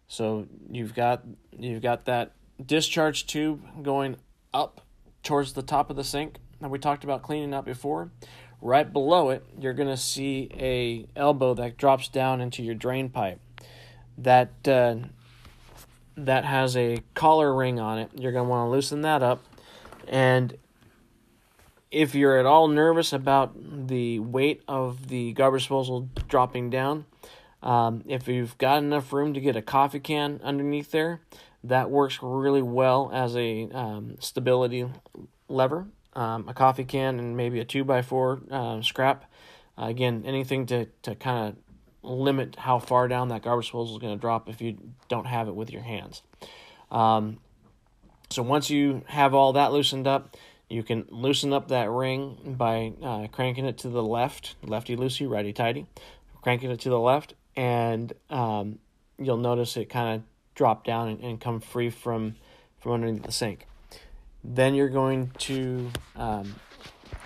So 0.07 0.47
you've 0.69 0.93
got 0.93 1.23
you've 1.57 1.81
got 1.81 2.05
that 2.05 2.33
discharge 2.63 3.25
tube 3.27 3.83
going 3.83 4.17
up 4.53 4.81
towards 5.23 5.53
the 5.53 5.61
top 5.61 5.89
of 5.89 5.95
the 5.95 6.03
sink 6.03 6.38
that 6.59 6.69
we 6.69 6.79
talked 6.79 7.03
about 7.03 7.21
cleaning 7.21 7.53
up 7.53 7.65
before. 7.65 8.11
Right 8.61 8.91
below 8.91 9.31
it, 9.31 9.43
you're 9.59 9.73
going 9.73 9.89
to 9.89 9.97
see 9.97 10.49
a 10.53 11.07
elbow 11.19 11.55
that 11.55 11.77
drops 11.77 12.07
down 12.09 12.41
into 12.41 12.61
your 12.61 12.75
drain 12.75 13.09
pipe. 13.09 13.39
That 14.17 14.67
uh, 14.67 14.97
that 16.15 16.45
has 16.45 16.77
a 16.77 17.01
collar 17.15 17.53
ring 17.55 17.79
on 17.79 17.97
it. 17.97 18.11
You're 18.15 18.31
going 18.31 18.45
to 18.45 18.49
want 18.49 18.67
to 18.67 18.71
loosen 18.71 19.01
that 19.01 19.23
up. 19.23 19.43
And 20.07 20.57
if 21.89 22.15
you're 22.15 22.37
at 22.37 22.45
all 22.45 22.67
nervous 22.67 23.13
about 23.13 23.87
the 23.87 24.19
weight 24.19 24.61
of 24.67 25.07
the 25.07 25.33
garbage 25.33 25.63
disposal 25.63 26.09
dropping 26.27 26.69
down, 26.69 27.05
um, 27.63 28.03
if 28.07 28.27
you've 28.27 28.57
got 28.57 28.77
enough 28.79 29.11
room 29.11 29.33
to 29.33 29.41
get 29.41 29.55
a 29.55 29.61
coffee 29.61 29.99
can 29.99 30.39
underneath 30.43 30.91
there, 30.91 31.21
that 31.63 31.89
works 31.89 32.19
really 32.21 32.61
well 32.61 33.09
as 33.13 33.35
a 33.35 33.69
um, 33.71 34.15
stability 34.19 34.85
lever. 35.47 35.87
Um, 36.13 36.47
a 36.49 36.53
coffee 36.53 36.83
can 36.83 37.19
and 37.19 37.37
maybe 37.37 37.59
a 37.59 37.65
2 37.65 37.83
by 37.83 38.01
4 38.01 38.41
uh, 38.51 38.81
scrap. 38.81 39.31
Uh, 39.77 39.85
again, 39.85 40.23
anything 40.25 40.65
to, 40.67 40.87
to 41.03 41.15
kind 41.15 41.49
of 41.49 42.09
limit 42.09 42.55
how 42.57 42.79
far 42.79 43.07
down 43.07 43.29
that 43.29 43.43
garbage 43.43 43.67
disposal 43.67 43.95
is 43.95 44.01
going 44.01 44.13
to 44.15 44.19
drop 44.19 44.49
if 44.49 44.61
you 44.61 44.77
don't 45.07 45.25
have 45.25 45.47
it 45.47 45.55
with 45.55 45.71
your 45.71 45.83
hands. 45.83 46.21
Um, 46.89 47.39
so 48.29 48.43
once 48.43 48.69
you 48.69 49.03
have 49.07 49.33
all 49.33 49.53
that 49.53 49.71
loosened 49.71 50.07
up, 50.07 50.35
you 50.69 50.83
can 50.83 51.05
loosen 51.09 51.51
up 51.51 51.67
that 51.67 51.89
ring 51.89 52.55
by 52.57 52.93
uh, 53.03 53.27
cranking 53.27 53.65
it 53.65 53.77
to 53.79 53.89
the 53.89 54.03
left, 54.03 54.55
lefty 54.63 54.95
loosey, 54.95 55.29
righty 55.29 55.51
tighty, 55.51 55.85
cranking 56.41 56.71
it 56.71 56.79
to 56.81 56.89
the 56.89 56.99
left, 56.99 57.33
and 57.57 58.13
um, 58.29 58.79
you'll 59.19 59.37
notice 59.37 59.75
it 59.75 59.89
kind 59.89 60.15
of 60.15 60.23
drop 60.55 60.85
down 60.85 61.09
and, 61.09 61.21
and 61.21 61.41
come 61.41 61.59
free 61.59 61.89
from 61.89 62.35
from 62.79 62.93
underneath 62.93 63.23
the 63.23 63.31
sink. 63.31 63.67
Then 64.43 64.74
you're 64.74 64.89
going 64.89 65.31
to 65.39 65.91
um, 66.15 66.55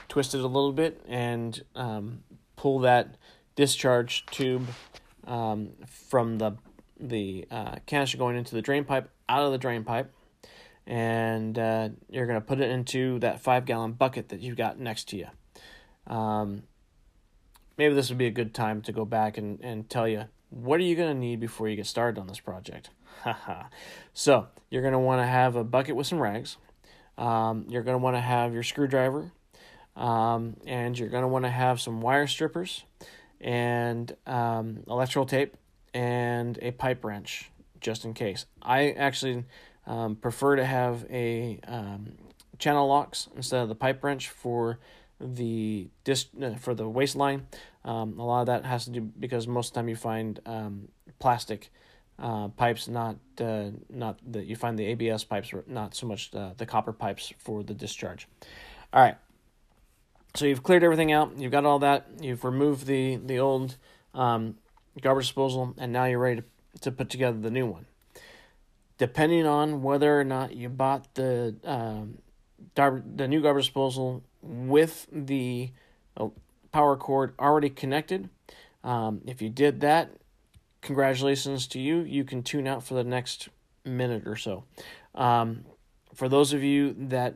twist 0.09 0.35
it 0.35 0.41
a 0.41 0.47
little 0.47 0.73
bit 0.73 1.01
and 1.07 1.63
um, 1.75 2.23
pull 2.55 2.79
that 2.79 3.15
discharge 3.55 4.25
tube 4.27 4.67
um, 5.25 5.71
from 5.87 6.37
the 6.37 6.57
the 6.97 7.45
uh, 7.51 7.75
canister 7.85 8.17
going 8.17 8.37
into 8.37 8.55
the 8.55 8.61
drain 8.61 8.85
pipe 8.85 9.09
out 9.27 9.43
of 9.45 9.51
the 9.51 9.57
drain 9.57 9.83
pipe, 9.83 10.13
and 10.87 11.57
uh, 11.59 11.89
you're 12.09 12.25
going 12.25 12.39
to 12.39 12.45
put 12.45 12.59
it 12.59 12.69
into 12.69 13.19
that 13.19 13.41
five 13.41 13.65
gallon 13.65 13.93
bucket 13.93 14.29
that 14.29 14.39
you've 14.39 14.55
got 14.55 14.79
next 14.79 15.09
to 15.09 15.17
you. 15.17 15.27
Um, 16.07 16.63
maybe 17.77 17.93
this 17.93 18.09
would 18.09 18.17
be 18.17 18.27
a 18.27 18.31
good 18.31 18.53
time 18.53 18.81
to 18.83 18.91
go 18.91 19.05
back 19.05 19.37
and, 19.37 19.59
and 19.61 19.89
tell 19.89 20.07
you 20.07 20.25
what 20.49 20.79
are 20.79 20.83
you 20.83 20.95
going 20.95 21.13
to 21.13 21.19
need 21.19 21.39
before 21.39 21.67
you 21.67 21.75
get 21.75 21.85
started 21.85 22.19
on 22.19 22.27
this 22.27 22.39
project. 22.39 22.89
so 24.13 24.47
you're 24.69 24.81
going 24.81 24.93
to 24.93 24.99
want 24.99 25.21
to 25.21 25.25
have 25.25 25.55
a 25.55 25.63
bucket 25.63 25.95
with 25.95 26.07
some 26.07 26.19
rags. 26.19 26.57
Um, 27.17 27.65
you're 27.69 27.83
going 27.83 27.95
to 27.95 28.03
want 28.03 28.15
to 28.15 28.21
have 28.21 28.53
your 28.53 28.63
screwdriver, 28.63 29.31
um, 29.95 30.57
and 30.65 30.97
you're 30.97 31.09
going 31.09 31.23
to 31.23 31.27
want 31.27 31.45
to 31.45 31.51
have 31.51 31.79
some 31.79 32.01
wire 32.01 32.27
strippers 32.27 32.83
and 33.39 34.15
um, 34.25 34.83
electrical 34.87 35.25
tape 35.25 35.55
and 35.93 36.59
a 36.61 36.71
pipe 36.71 37.03
wrench 37.05 37.51
just 37.79 38.03
in 38.03 38.13
case. 38.13 38.45
I 38.61 38.91
actually 38.91 39.45
um, 39.87 40.15
prefer 40.15 40.55
to 40.57 40.65
have 40.65 41.05
a 41.09 41.59
um, 41.67 42.13
channel 42.57 42.87
locks 42.87 43.29
instead 43.35 43.61
of 43.61 43.69
the 43.69 43.75
pipe 43.75 44.03
wrench 44.03 44.29
for 44.29 44.79
the 45.19 45.87
disc 46.03 46.27
uh, 46.41 46.55
for 46.55 46.73
the 46.73 46.89
waste 46.89 47.15
line. 47.15 47.47
Um, 47.85 48.19
a 48.19 48.25
lot 48.25 48.41
of 48.41 48.47
that 48.47 48.65
has 48.65 48.85
to 48.85 48.91
do 48.91 49.01
because 49.01 49.47
most 49.47 49.69
of 49.69 49.73
the 49.73 49.79
time 49.79 49.89
you 49.89 49.95
find 49.95 50.39
plastic 51.19 51.71
uh, 52.17 52.47
pipes, 52.49 52.87
not 52.87 53.17
uh, 53.39 53.71
not 53.89 54.19
that 54.31 54.45
you 54.45 54.55
find 54.55 54.79
the 54.79 54.85
ABS 54.85 55.23
pipes, 55.23 55.51
not 55.67 55.95
so 55.95 56.07
much 56.07 56.31
the, 56.31 56.53
the 56.57 56.65
copper 56.65 56.93
pipes 56.93 57.33
for 57.37 57.63
the 57.63 57.73
discharge. 57.73 58.27
All 58.93 59.01
right. 59.01 59.17
So 60.35 60.45
you've 60.45 60.63
cleared 60.63 60.83
everything 60.83 61.11
out. 61.11 61.37
You've 61.37 61.51
got 61.51 61.65
all 61.65 61.79
that. 61.79 62.07
You've 62.21 62.43
removed 62.43 62.85
the 62.85 63.17
the 63.17 63.39
old 63.39 63.77
um, 64.13 64.55
garbage 65.01 65.27
disposal, 65.27 65.73
and 65.77 65.91
now 65.91 66.05
you're 66.05 66.19
ready 66.19 66.41
to, 66.41 66.79
to 66.81 66.91
put 66.91 67.09
together 67.09 67.37
the 67.37 67.51
new 67.51 67.65
one. 67.65 67.85
Depending 68.97 69.45
on 69.45 69.81
whether 69.81 70.17
or 70.17 70.23
not 70.23 70.55
you 70.55 70.69
bought 70.69 71.13
the 71.15 71.55
um, 71.63 72.19
the 72.75 73.27
new 73.27 73.41
garbage 73.41 73.65
disposal 73.65 74.23
with 74.41 75.07
the 75.11 75.71
uh, 76.15 76.29
power 76.71 76.95
cord 76.95 77.33
already 77.39 77.69
connected, 77.69 78.29
um, 78.83 79.21
if 79.25 79.41
you 79.41 79.49
did 79.49 79.81
that, 79.81 80.11
congratulations 80.85 81.65
to 81.65 81.79
you. 81.79 82.01
You 82.01 82.23
can 82.23 82.43
tune 82.43 82.67
out 82.67 82.83
for 82.83 82.93
the 82.93 83.03
next 83.03 83.49
minute 83.83 84.27
or 84.27 84.35
so. 84.35 84.63
Um, 85.15 85.65
for 86.13 86.29
those 86.29 86.53
of 86.53 86.63
you 86.63 86.95
that 86.97 87.35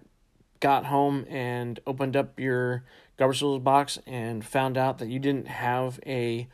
got 0.60 0.86
home 0.86 1.26
and 1.28 1.80
opened 1.88 2.16
up 2.16 2.40
your 2.40 2.84
garbage 3.18 3.38
disposal 3.38 3.60
box 3.60 3.98
and 4.06 4.46
found 4.46 4.78
out 4.78 5.00
that 5.00 5.10
you 5.10 5.20
didn't 5.20 5.48
have 5.48 6.00
a 6.06 6.48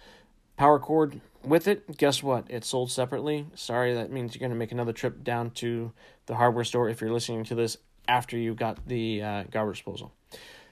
power 0.57 0.79
cord 0.79 1.19
with 1.43 1.67
it, 1.67 1.97
guess 1.97 2.23
what? 2.23 2.45
It's 2.49 2.67
sold 2.67 2.89
separately. 2.91 3.45
Sorry, 3.55 3.93
that 3.93 4.09
means 4.09 4.33
you're 4.33 4.39
going 4.39 4.51
to 4.51 4.57
make 4.57 4.71
another 4.71 4.93
trip 4.93 5.23
down 5.23 5.51
to 5.51 5.91
the 6.27 6.35
hardware 6.35 6.63
store 6.63 6.89
if 6.89 7.01
you're 7.01 7.11
listening 7.11 7.43
to 7.45 7.55
this 7.55 7.77
after 8.07 8.37
you 8.37 8.55
got 8.55 8.87
the 8.87 9.21
uh, 9.21 9.43
garbage 9.51 9.77
disposal. 9.77 10.13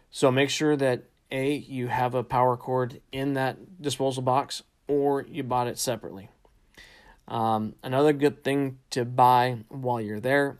So 0.09 0.31
make 0.31 0.49
sure 0.49 0.77
that 0.77 1.03
A, 1.31 1.55
you 1.55 1.87
have 1.87 2.15
a 2.15 2.23
power 2.23 2.55
cord 2.55 3.01
in 3.11 3.33
that 3.33 3.81
disposal 3.81 4.23
box 4.23 4.63
or 4.93 5.25
you 5.27 5.43
bought 5.43 5.67
it 5.67 5.79
separately. 5.79 6.29
Um, 7.27 7.73
another 7.81 8.13
good 8.13 8.43
thing 8.43 8.77
to 8.91 9.05
buy 9.05 9.59
while 9.69 10.00
you're 10.00 10.19
there 10.19 10.59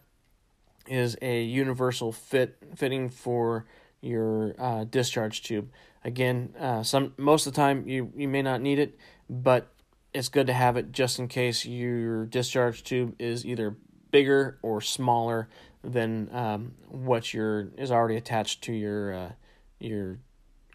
is 0.88 1.16
a 1.22 1.44
universal 1.44 2.12
fit 2.12 2.58
fitting 2.76 3.10
for 3.10 3.66
your 4.02 4.56
uh, 4.58 4.86
discharge 4.86 5.44
tube. 5.44 5.70
Again, 6.04 6.54
uh, 6.60 6.84
some 6.84 7.14
most 7.18 7.46
of 7.46 7.54
the 7.54 7.58
time 7.58 7.88
you 7.88 8.12
you 8.16 8.28
may 8.28 8.42
not 8.42 8.62
need 8.62 8.80
it, 8.80 8.98
but 9.30 9.68
it's 10.14 10.30
good 10.30 10.48
to 10.48 10.54
have 10.54 10.78
it 10.78 10.92
just 10.92 11.20
in 11.20 11.28
case 11.28 11.66
your 11.66 12.26
discharge 12.26 12.84
tube 12.84 13.16
is 13.20 13.46
either 13.46 13.78
bigger 14.12 14.58
or 14.62 14.82
smaller 14.82 15.48
than 15.84 16.30
um, 16.34 16.74
what 16.90 17.34
your 17.34 17.70
is 17.78 17.92
already 17.92 18.16
attached 18.16 18.64
to 18.64 18.74
your 18.74 19.14
uh, 19.14 19.32
your 19.80 20.18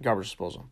garbage 0.01 0.29
disposal. 0.29 0.69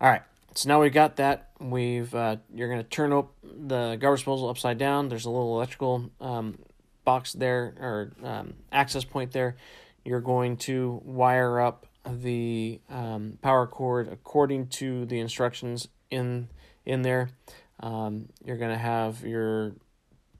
All 0.00 0.10
right, 0.10 0.22
so 0.58 0.68
now 0.68 0.80
we've 0.80 0.92
got 0.92 1.16
that. 1.16 1.50
We've 1.60 2.12
uh, 2.12 2.38
you're 2.52 2.68
gonna 2.68 2.82
turn 2.82 3.12
up 3.12 3.32
the 3.44 3.94
garbage 3.94 4.22
disposal 4.22 4.48
upside 4.48 4.76
down. 4.76 5.08
There's 5.08 5.24
a 5.24 5.30
little 5.30 5.54
electrical 5.54 6.10
um, 6.20 6.58
box 7.04 7.32
there 7.32 7.74
or 7.78 8.12
um, 8.24 8.54
access 8.72 9.04
point 9.04 9.30
there. 9.30 9.54
You're 10.04 10.20
going 10.20 10.56
to 10.56 11.00
wire 11.04 11.60
up 11.60 11.86
the 12.04 12.80
um, 12.90 13.38
power 13.40 13.68
cord 13.68 14.08
according 14.08 14.66
to 14.68 15.06
the 15.06 15.20
instructions 15.20 15.86
in 16.10 16.48
in 16.84 17.02
there. 17.02 17.30
Um, 17.78 18.28
you're 18.44 18.56
going 18.56 18.72
to 18.72 18.78
have 18.78 19.22
your 19.22 19.76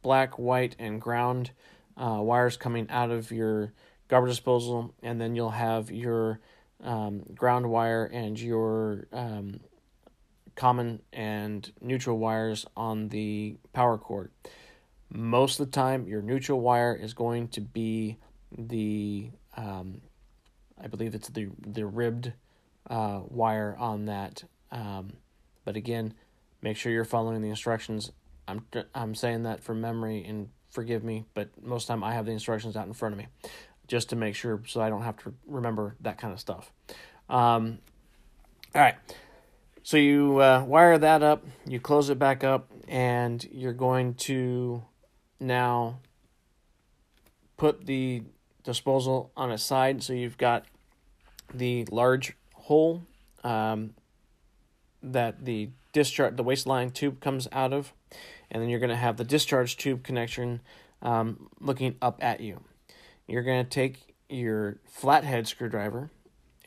black, 0.02 0.36
white, 0.36 0.74
and 0.80 1.00
ground 1.00 1.52
uh, 1.96 2.18
wires 2.20 2.56
coming 2.56 2.90
out 2.90 3.12
of 3.12 3.30
your 3.30 3.72
garbage 4.08 4.32
disposal, 4.32 4.92
and 5.00 5.20
then 5.20 5.36
you'll 5.36 5.50
have 5.50 5.92
your 5.92 6.40
um, 6.82 7.22
ground 7.36 7.70
wire 7.70 8.04
and 8.04 8.40
your 8.40 9.06
um, 9.12 9.60
common 10.58 11.00
and 11.12 11.72
neutral 11.80 12.18
wires 12.18 12.66
on 12.76 13.08
the 13.10 13.56
power 13.72 13.96
cord. 13.96 14.32
Most 15.08 15.60
of 15.60 15.66
the 15.66 15.72
time, 15.72 16.08
your 16.08 16.20
neutral 16.20 16.60
wire 16.60 16.94
is 16.94 17.14
going 17.14 17.48
to 17.48 17.60
be 17.60 18.18
the, 18.50 19.30
um, 19.56 20.02
I 20.82 20.88
believe 20.88 21.14
it's 21.14 21.28
the 21.28 21.48
the 21.64 21.86
ribbed 21.86 22.32
uh, 22.90 23.20
wire 23.28 23.76
on 23.78 24.06
that. 24.06 24.42
Um, 24.72 25.12
but 25.64 25.76
again, 25.76 26.12
make 26.60 26.76
sure 26.76 26.90
you're 26.90 27.04
following 27.04 27.40
the 27.40 27.50
instructions. 27.50 28.10
I'm 28.48 28.66
I'm 28.94 29.14
saying 29.14 29.44
that 29.44 29.62
from 29.62 29.80
memory 29.80 30.24
and 30.26 30.48
forgive 30.70 31.04
me, 31.04 31.24
but 31.34 31.50
most 31.62 31.84
of 31.84 31.86
the 31.86 31.92
time 31.94 32.04
I 32.04 32.14
have 32.14 32.26
the 32.26 32.32
instructions 32.32 32.76
out 32.76 32.86
in 32.86 32.92
front 32.94 33.12
of 33.12 33.18
me 33.18 33.28
just 33.86 34.10
to 34.10 34.16
make 34.16 34.34
sure 34.34 34.60
so 34.66 34.80
I 34.80 34.90
don't 34.90 35.02
have 35.02 35.16
to 35.18 35.32
remember 35.46 35.94
that 36.00 36.18
kind 36.18 36.32
of 36.32 36.40
stuff. 36.40 36.72
Um, 37.30 37.78
all 38.74 38.82
right. 38.82 38.96
So 39.82 39.96
you 39.96 40.38
uh, 40.40 40.64
wire 40.66 40.98
that 40.98 41.22
up, 41.22 41.46
you 41.66 41.80
close 41.80 42.10
it 42.10 42.18
back 42.18 42.44
up, 42.44 42.70
and 42.86 43.46
you're 43.50 43.72
going 43.72 44.14
to 44.14 44.82
now 45.40 46.00
put 47.56 47.86
the 47.86 48.22
disposal 48.64 49.32
on 49.36 49.50
its 49.50 49.62
side. 49.62 50.02
So 50.02 50.12
you've 50.12 50.38
got 50.38 50.66
the 51.52 51.86
large 51.90 52.36
hole 52.54 53.02
um, 53.44 53.94
that 55.02 55.44
the 55.44 55.70
discharge, 55.92 56.36
the 56.36 56.42
waste 56.42 56.66
line 56.66 56.90
tube 56.90 57.20
comes 57.20 57.48
out 57.52 57.72
of, 57.72 57.92
and 58.50 58.62
then 58.62 58.68
you're 58.68 58.80
going 58.80 58.90
to 58.90 58.96
have 58.96 59.16
the 59.16 59.24
discharge 59.24 59.76
tube 59.76 60.02
connection 60.02 60.60
um, 61.02 61.48
looking 61.60 61.96
up 62.02 62.18
at 62.22 62.40
you. 62.40 62.60
You're 63.26 63.42
going 63.42 63.64
to 63.64 63.70
take 63.70 64.14
your 64.28 64.78
flathead 64.86 65.46
screwdriver 65.46 66.10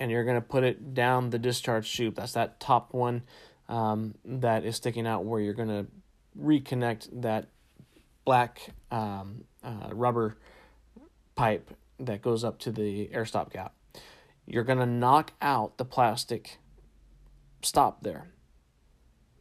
and 0.02 0.10
you're 0.10 0.24
going 0.24 0.36
to 0.36 0.42
put 0.42 0.64
it 0.64 0.96
down 0.96 1.30
the 1.30 1.38
discharge 1.38 1.96
tube. 1.96 2.16
That's 2.16 2.34
that 2.34 2.60
top 2.60 2.92
one 2.92 3.22
um, 3.70 4.16
that 4.26 4.66
is 4.66 4.76
sticking 4.76 5.06
out 5.06 5.26
where 5.26 5.40
you're 5.40 5.54
going 5.54 5.68
to 5.68 5.86
reconnect 6.42 7.22
that 7.22 7.50
black 8.26 8.72
um, 8.90 9.44
uh, 9.64 9.90
rubber 9.92 10.38
pipe 11.36 11.70
that 12.00 12.24
goes 12.24 12.44
up 12.44 12.58
to 12.62 12.72
the 12.72 13.14
air 13.14 13.26
stop 13.26 13.54
gap. 13.54 13.76
You're 14.48 14.64
going 14.64 14.80
to 14.80 14.88
knock 14.88 15.34
out 15.40 15.78
the 15.78 15.86
plastic 15.86 16.58
stop 17.62 18.02
there. 18.02 18.32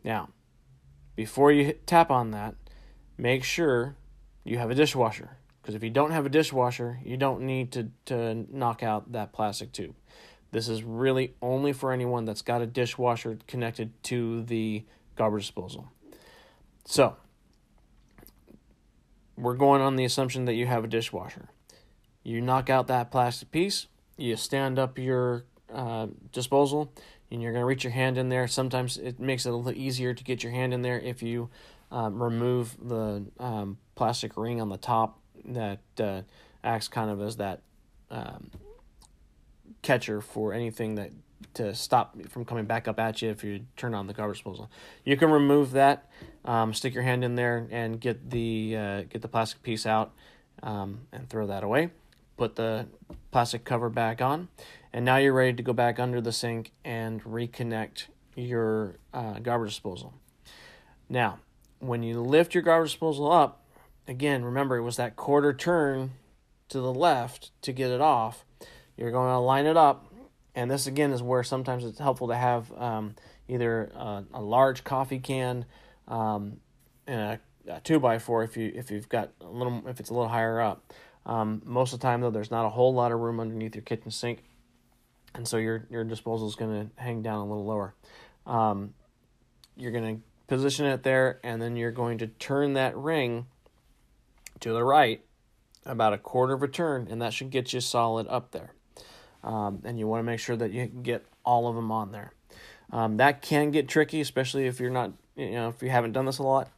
Now, 0.04 0.28
before 1.16 1.50
you 1.52 1.64
hit, 1.64 1.86
tap 1.86 2.10
on 2.10 2.32
that, 2.32 2.54
make 3.16 3.44
sure 3.44 3.96
you 4.44 4.58
have 4.58 4.70
a 4.70 4.74
dishwasher. 4.74 5.38
Because 5.62 5.74
if 5.74 5.82
you 5.82 5.90
don't 5.90 6.10
have 6.10 6.26
a 6.26 6.30
dishwasher, 6.30 6.98
you 7.02 7.16
don't 7.16 7.40
need 7.40 7.72
to, 7.72 7.88
to 8.06 8.46
knock 8.54 8.82
out 8.82 9.12
that 9.12 9.32
plastic 9.32 9.72
tube. 9.72 9.94
This 10.52 10.68
is 10.68 10.82
really 10.82 11.34
only 11.40 11.72
for 11.72 11.92
anyone 11.92 12.24
that's 12.24 12.42
got 12.42 12.60
a 12.60 12.66
dishwasher 12.66 13.38
connected 13.46 13.92
to 14.04 14.42
the 14.42 14.84
garbage 15.16 15.42
disposal. 15.42 15.88
So, 16.84 17.16
we're 19.36 19.54
going 19.54 19.80
on 19.80 19.96
the 19.96 20.04
assumption 20.04 20.44
that 20.46 20.54
you 20.54 20.66
have 20.66 20.84
a 20.84 20.88
dishwasher. 20.88 21.48
You 22.22 22.40
knock 22.40 22.68
out 22.68 22.88
that 22.88 23.10
plastic 23.10 23.50
piece, 23.50 23.86
you 24.16 24.36
stand 24.36 24.78
up 24.78 24.98
your 24.98 25.44
uh, 25.72 26.08
disposal, 26.32 26.92
and 27.30 27.40
you're 27.40 27.52
going 27.52 27.62
to 27.62 27.66
reach 27.66 27.84
your 27.84 27.92
hand 27.92 28.18
in 28.18 28.28
there. 28.28 28.48
Sometimes 28.48 28.98
it 28.98 29.20
makes 29.20 29.46
it 29.46 29.50
a 29.50 29.56
little 29.56 29.80
easier 29.80 30.12
to 30.12 30.24
get 30.24 30.42
your 30.42 30.52
hand 30.52 30.74
in 30.74 30.82
there 30.82 30.98
if 30.98 31.22
you 31.22 31.48
um, 31.90 32.22
remove 32.22 32.76
the 32.82 33.24
um, 33.38 33.78
plastic 33.94 34.36
ring 34.36 34.60
on 34.60 34.68
the 34.68 34.76
top 34.76 35.18
that 35.44 35.80
uh, 35.98 36.22
acts 36.62 36.88
kind 36.88 37.10
of 37.10 37.22
as 37.22 37.36
that 37.36 37.62
um, 38.10 38.50
catcher 39.82 40.20
for 40.20 40.52
anything 40.52 40.94
that 40.96 41.10
to 41.54 41.74
stop 41.74 42.16
from 42.28 42.44
coming 42.44 42.64
back 42.64 42.86
up 42.86 42.98
at 43.00 43.22
you 43.22 43.30
if 43.30 43.42
you 43.42 43.64
turn 43.76 43.94
on 43.94 44.06
the 44.06 44.12
garbage 44.12 44.38
disposal. 44.38 44.70
You 45.04 45.16
can 45.16 45.30
remove 45.30 45.72
that, 45.72 46.08
um, 46.44 46.74
stick 46.74 46.94
your 46.94 47.02
hand 47.02 47.24
in 47.24 47.34
there 47.34 47.66
and 47.70 48.00
get 48.00 48.30
the 48.30 48.76
uh, 48.76 49.02
get 49.02 49.22
the 49.22 49.28
plastic 49.28 49.62
piece 49.62 49.86
out 49.86 50.12
um, 50.62 51.02
and 51.12 51.28
throw 51.28 51.46
that 51.46 51.64
away. 51.64 51.90
Put 52.36 52.56
the 52.56 52.86
plastic 53.30 53.64
cover 53.64 53.90
back 53.90 54.22
on, 54.22 54.48
and 54.92 55.04
now 55.04 55.16
you're 55.16 55.32
ready 55.32 55.52
to 55.54 55.62
go 55.62 55.72
back 55.72 55.98
under 55.98 56.20
the 56.20 56.32
sink 56.32 56.72
and 56.84 57.22
reconnect 57.22 58.06
your 58.34 58.96
uh, 59.12 59.40
garbage 59.40 59.70
disposal. 59.70 60.14
Now, 61.08 61.40
when 61.80 62.02
you 62.02 62.20
lift 62.20 62.54
your 62.54 62.62
garbage 62.62 62.92
disposal 62.92 63.30
up, 63.30 63.64
again, 64.06 64.44
remember 64.44 64.76
it 64.76 64.82
was 64.82 64.96
that 64.96 65.16
quarter 65.16 65.52
turn 65.52 66.12
to 66.68 66.80
the 66.80 66.94
left 66.94 67.50
to 67.62 67.72
get 67.72 67.90
it 67.90 68.00
off. 68.00 68.44
You're 69.00 69.12
going 69.12 69.30
to 69.30 69.38
line 69.38 69.64
it 69.64 69.78
up, 69.78 70.12
and 70.54 70.70
this 70.70 70.86
again 70.86 71.12
is 71.12 71.22
where 71.22 71.42
sometimes 71.42 71.86
it's 71.86 71.98
helpful 71.98 72.28
to 72.28 72.36
have 72.36 72.70
um, 72.76 73.14
either 73.48 73.90
a, 73.94 74.24
a, 74.34 74.42
large 74.42 74.84
coffee 74.84 75.18
can 75.18 75.64
um, 76.06 76.58
and 77.06 77.40
a, 77.66 77.72
a, 77.72 77.80
two 77.80 77.98
by 77.98 78.18
four 78.18 78.44
if 78.44 78.58
you 78.58 78.70
if 78.74 78.90
you've 78.90 79.08
got 79.08 79.30
a 79.40 79.48
little 79.48 79.82
if 79.86 80.00
it's 80.00 80.10
a 80.10 80.12
little 80.12 80.28
higher 80.28 80.60
up. 80.60 80.92
Um, 81.24 81.62
most 81.64 81.94
of 81.94 82.00
the 82.00 82.02
time 82.02 82.20
though, 82.20 82.30
there's 82.30 82.50
not 82.50 82.66
a 82.66 82.68
whole 82.68 82.92
lot 82.92 83.10
of 83.10 83.20
room 83.20 83.40
underneath 83.40 83.74
your 83.74 83.80
kitchen 83.82 84.10
sink, 84.10 84.44
and 85.34 85.48
so 85.48 85.56
your 85.56 85.86
your 85.88 86.04
disposal 86.04 86.46
is 86.46 86.54
going 86.54 86.90
to 86.90 87.02
hang 87.02 87.22
down 87.22 87.38
a 87.38 87.46
little 87.46 87.64
lower. 87.64 87.94
Um, 88.46 88.92
you're 89.78 89.92
going 89.92 90.16
to 90.16 90.22
position 90.46 90.84
it 90.84 91.04
there, 91.04 91.40
and 91.42 91.62
then 91.62 91.74
you're 91.74 91.90
going 91.90 92.18
to 92.18 92.26
turn 92.26 92.74
that 92.74 92.94
ring 92.98 93.46
to 94.60 94.74
the 94.74 94.84
right 94.84 95.24
about 95.86 96.12
a 96.12 96.18
quarter 96.18 96.52
of 96.52 96.62
a 96.62 96.68
turn, 96.68 97.08
and 97.10 97.22
that 97.22 97.32
should 97.32 97.48
get 97.48 97.72
you 97.72 97.80
solid 97.80 98.26
up 98.28 98.50
there. 98.50 98.74
Um, 99.42 99.82
and 99.84 99.98
you 99.98 100.06
want 100.06 100.20
to 100.20 100.24
make 100.24 100.40
sure 100.40 100.56
that 100.56 100.70
you 100.70 100.86
get 100.86 101.24
all 101.44 101.68
of 101.68 101.74
them 101.74 101.90
on 101.90 102.12
there. 102.12 102.32
Um, 102.92 103.16
that 103.18 103.42
can 103.42 103.70
get 103.70 103.88
tricky, 103.88 104.20
especially 104.20 104.66
if 104.66 104.80
you're 104.80 104.90
not, 104.90 105.12
you 105.36 105.52
know, 105.52 105.68
if 105.68 105.82
you 105.82 105.90
haven't 105.90 106.12
done 106.12 106.26
this 106.26 106.38
a 106.38 106.42
lot. 106.42 106.68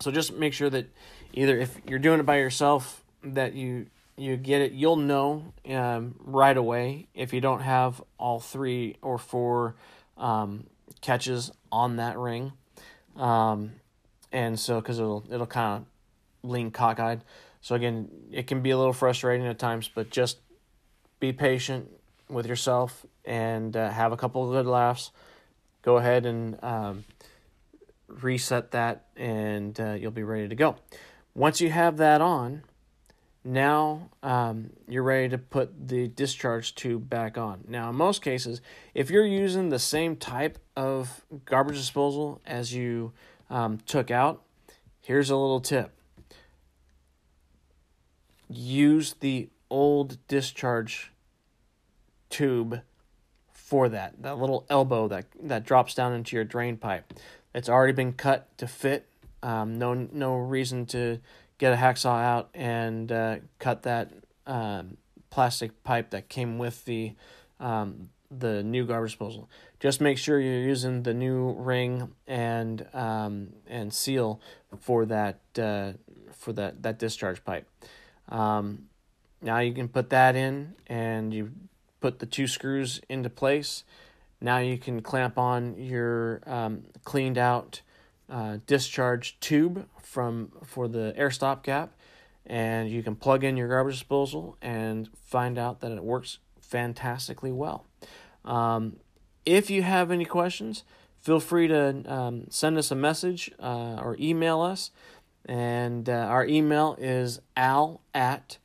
So 0.00 0.10
just 0.10 0.34
make 0.34 0.52
sure 0.52 0.70
that 0.70 0.88
either 1.32 1.58
if 1.58 1.76
you're 1.88 1.98
doing 1.98 2.20
it 2.20 2.26
by 2.26 2.38
yourself, 2.38 3.02
that 3.22 3.54
you 3.54 3.86
you 4.16 4.36
get 4.36 4.62
it. 4.62 4.72
You'll 4.72 4.96
know 4.96 5.52
um, 5.68 6.14
right 6.20 6.56
away 6.56 7.08
if 7.14 7.32
you 7.32 7.40
don't 7.40 7.60
have 7.60 8.02
all 8.18 8.40
three 8.40 8.96
or 9.02 9.18
four 9.18 9.74
um, 10.16 10.66
catches 11.00 11.50
on 11.70 11.96
that 11.96 12.18
ring, 12.18 12.52
um, 13.16 13.72
and 14.32 14.58
so 14.58 14.80
because 14.80 14.98
it'll 14.98 15.24
it'll 15.30 15.46
kind 15.46 15.82
of 15.82 16.50
lean 16.50 16.70
cockeyed. 16.70 17.20
So 17.60 17.74
again, 17.74 18.08
it 18.30 18.46
can 18.46 18.62
be 18.62 18.70
a 18.70 18.78
little 18.78 18.92
frustrating 18.92 19.46
at 19.46 19.58
times, 19.58 19.90
but 19.92 20.10
just 20.10 20.38
be 21.20 21.32
patient 21.32 21.90
with 22.28 22.46
yourself 22.46 23.06
and 23.24 23.76
uh, 23.76 23.90
have 23.90 24.12
a 24.12 24.16
couple 24.16 24.44
of 24.44 24.50
good 24.50 24.70
laughs. 24.70 25.10
Go 25.82 25.96
ahead 25.98 26.26
and 26.26 26.62
um, 26.62 27.04
reset 28.08 28.72
that, 28.72 29.06
and 29.16 29.78
uh, 29.80 29.92
you'll 29.92 30.10
be 30.10 30.22
ready 30.22 30.48
to 30.48 30.54
go. 30.54 30.76
Once 31.34 31.60
you 31.60 31.70
have 31.70 31.98
that 31.98 32.20
on, 32.20 32.62
now 33.44 34.10
um, 34.22 34.70
you're 34.88 35.02
ready 35.02 35.28
to 35.28 35.38
put 35.38 35.88
the 35.88 36.08
discharge 36.08 36.74
tube 36.74 37.08
back 37.08 37.38
on. 37.38 37.64
Now, 37.68 37.90
in 37.90 37.96
most 37.96 38.22
cases, 38.22 38.60
if 38.94 39.10
you're 39.10 39.26
using 39.26 39.68
the 39.68 39.78
same 39.78 40.16
type 40.16 40.58
of 40.76 41.24
garbage 41.44 41.76
disposal 41.76 42.40
as 42.44 42.74
you 42.74 43.12
um, 43.48 43.78
took 43.86 44.10
out, 44.10 44.42
here's 45.02 45.30
a 45.30 45.36
little 45.36 45.60
tip 45.60 45.92
use 48.48 49.14
the 49.14 49.48
old 49.70 50.18
discharge 50.28 51.12
tube 52.30 52.82
for 53.52 53.88
that 53.88 54.22
that 54.22 54.38
little 54.38 54.64
elbow 54.68 55.08
that 55.08 55.26
that 55.40 55.64
drops 55.64 55.94
down 55.94 56.12
into 56.12 56.36
your 56.36 56.44
drain 56.44 56.76
pipe 56.76 57.12
it's 57.54 57.68
already 57.68 57.92
been 57.92 58.12
cut 58.12 58.56
to 58.58 58.66
fit 58.66 59.06
um, 59.42 59.78
no 59.78 59.94
no 59.94 60.36
reason 60.36 60.86
to 60.86 61.20
get 61.58 61.72
a 61.72 61.76
hacksaw 61.76 62.22
out 62.22 62.50
and 62.54 63.10
uh, 63.10 63.36
cut 63.58 63.82
that 63.82 64.12
um, 64.46 64.96
plastic 65.30 65.82
pipe 65.84 66.10
that 66.10 66.28
came 66.28 66.58
with 66.58 66.84
the 66.84 67.14
um, 67.60 68.10
the 68.30 68.62
new 68.62 68.84
garbage 68.84 69.12
disposal. 69.12 69.48
Just 69.78 70.00
make 70.00 70.18
sure 70.18 70.40
you're 70.40 70.60
using 70.60 71.02
the 71.02 71.14
new 71.14 71.52
ring 71.52 72.12
and 72.26 72.86
um, 72.92 73.48
and 73.66 73.92
seal 73.92 74.40
for 74.80 75.06
that 75.06 75.40
uh, 75.58 75.92
for 76.32 76.52
that 76.52 76.82
that 76.82 76.98
discharge 76.98 77.44
pipe. 77.44 77.68
Um, 78.28 78.88
now 79.46 79.60
you 79.60 79.72
can 79.72 79.88
put 79.88 80.10
that 80.10 80.34
in 80.34 80.74
and 80.88 81.32
you 81.32 81.52
put 82.00 82.18
the 82.18 82.26
two 82.26 82.48
screws 82.48 83.00
into 83.08 83.30
place. 83.30 83.84
Now 84.40 84.58
you 84.58 84.76
can 84.76 85.00
clamp 85.00 85.38
on 85.38 85.78
your 85.78 86.42
um, 86.46 86.82
cleaned 87.04 87.38
out 87.38 87.80
uh, 88.28 88.58
discharge 88.66 89.38
tube 89.40 89.86
from 90.02 90.50
for 90.64 90.88
the 90.88 91.14
air 91.16 91.30
stop 91.30 91.62
gap, 91.62 91.92
and 92.44 92.90
you 92.90 93.02
can 93.02 93.14
plug 93.14 93.44
in 93.44 93.56
your 93.56 93.68
garbage 93.68 93.94
disposal 93.94 94.58
and 94.60 95.08
find 95.24 95.58
out 95.58 95.80
that 95.80 95.92
it 95.92 96.02
works 96.02 96.38
fantastically 96.60 97.52
well. 97.52 97.86
Um, 98.44 98.96
if 99.46 99.70
you 99.70 99.82
have 99.82 100.10
any 100.10 100.24
questions, 100.24 100.82
feel 101.20 101.38
free 101.38 101.68
to 101.68 102.02
um, 102.12 102.46
send 102.50 102.76
us 102.76 102.90
a 102.90 102.96
message 102.96 103.52
uh, 103.60 104.00
or 104.02 104.16
email 104.18 104.60
us. 104.60 104.90
And 105.48 106.08
uh, 106.08 106.12
our 106.12 106.44
email 106.44 106.96
is 106.98 107.40
al 107.56 108.00
at 108.12 108.58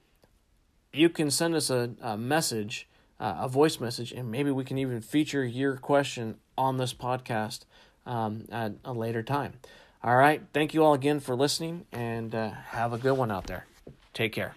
you 0.92 1.09
can 1.09 1.31
send 1.31 1.55
us 1.55 1.70
a, 1.70 1.90
a 2.03 2.16
message, 2.16 2.88
uh, 3.20 3.37
a 3.38 3.48
voice 3.48 3.79
message, 3.79 4.11
and 4.11 4.29
maybe 4.29 4.50
we 4.50 4.64
can 4.64 4.77
even 4.77 5.00
feature 5.00 5.44
your 5.44 5.77
question 5.77 6.38
on 6.59 6.79
this 6.79 6.92
podcast 6.92 7.61
um, 8.07 8.46
at 8.50 8.72
a 8.85 8.92
later 8.92 9.22
time. 9.22 9.53
All 10.03 10.16
right. 10.16 10.42
Thank 10.53 10.74
you 10.74 10.83
all 10.83 10.94
again 10.94 11.20
for 11.20 11.37
listening, 11.37 11.87
and 11.92 12.35
uh, 12.35 12.50
have 12.50 12.92
a 12.92 12.98
good 12.98 13.16
one 13.16 13.31
out 13.31 13.46
there. 13.46 13.66
Take 14.14 14.33
care. 14.33 14.57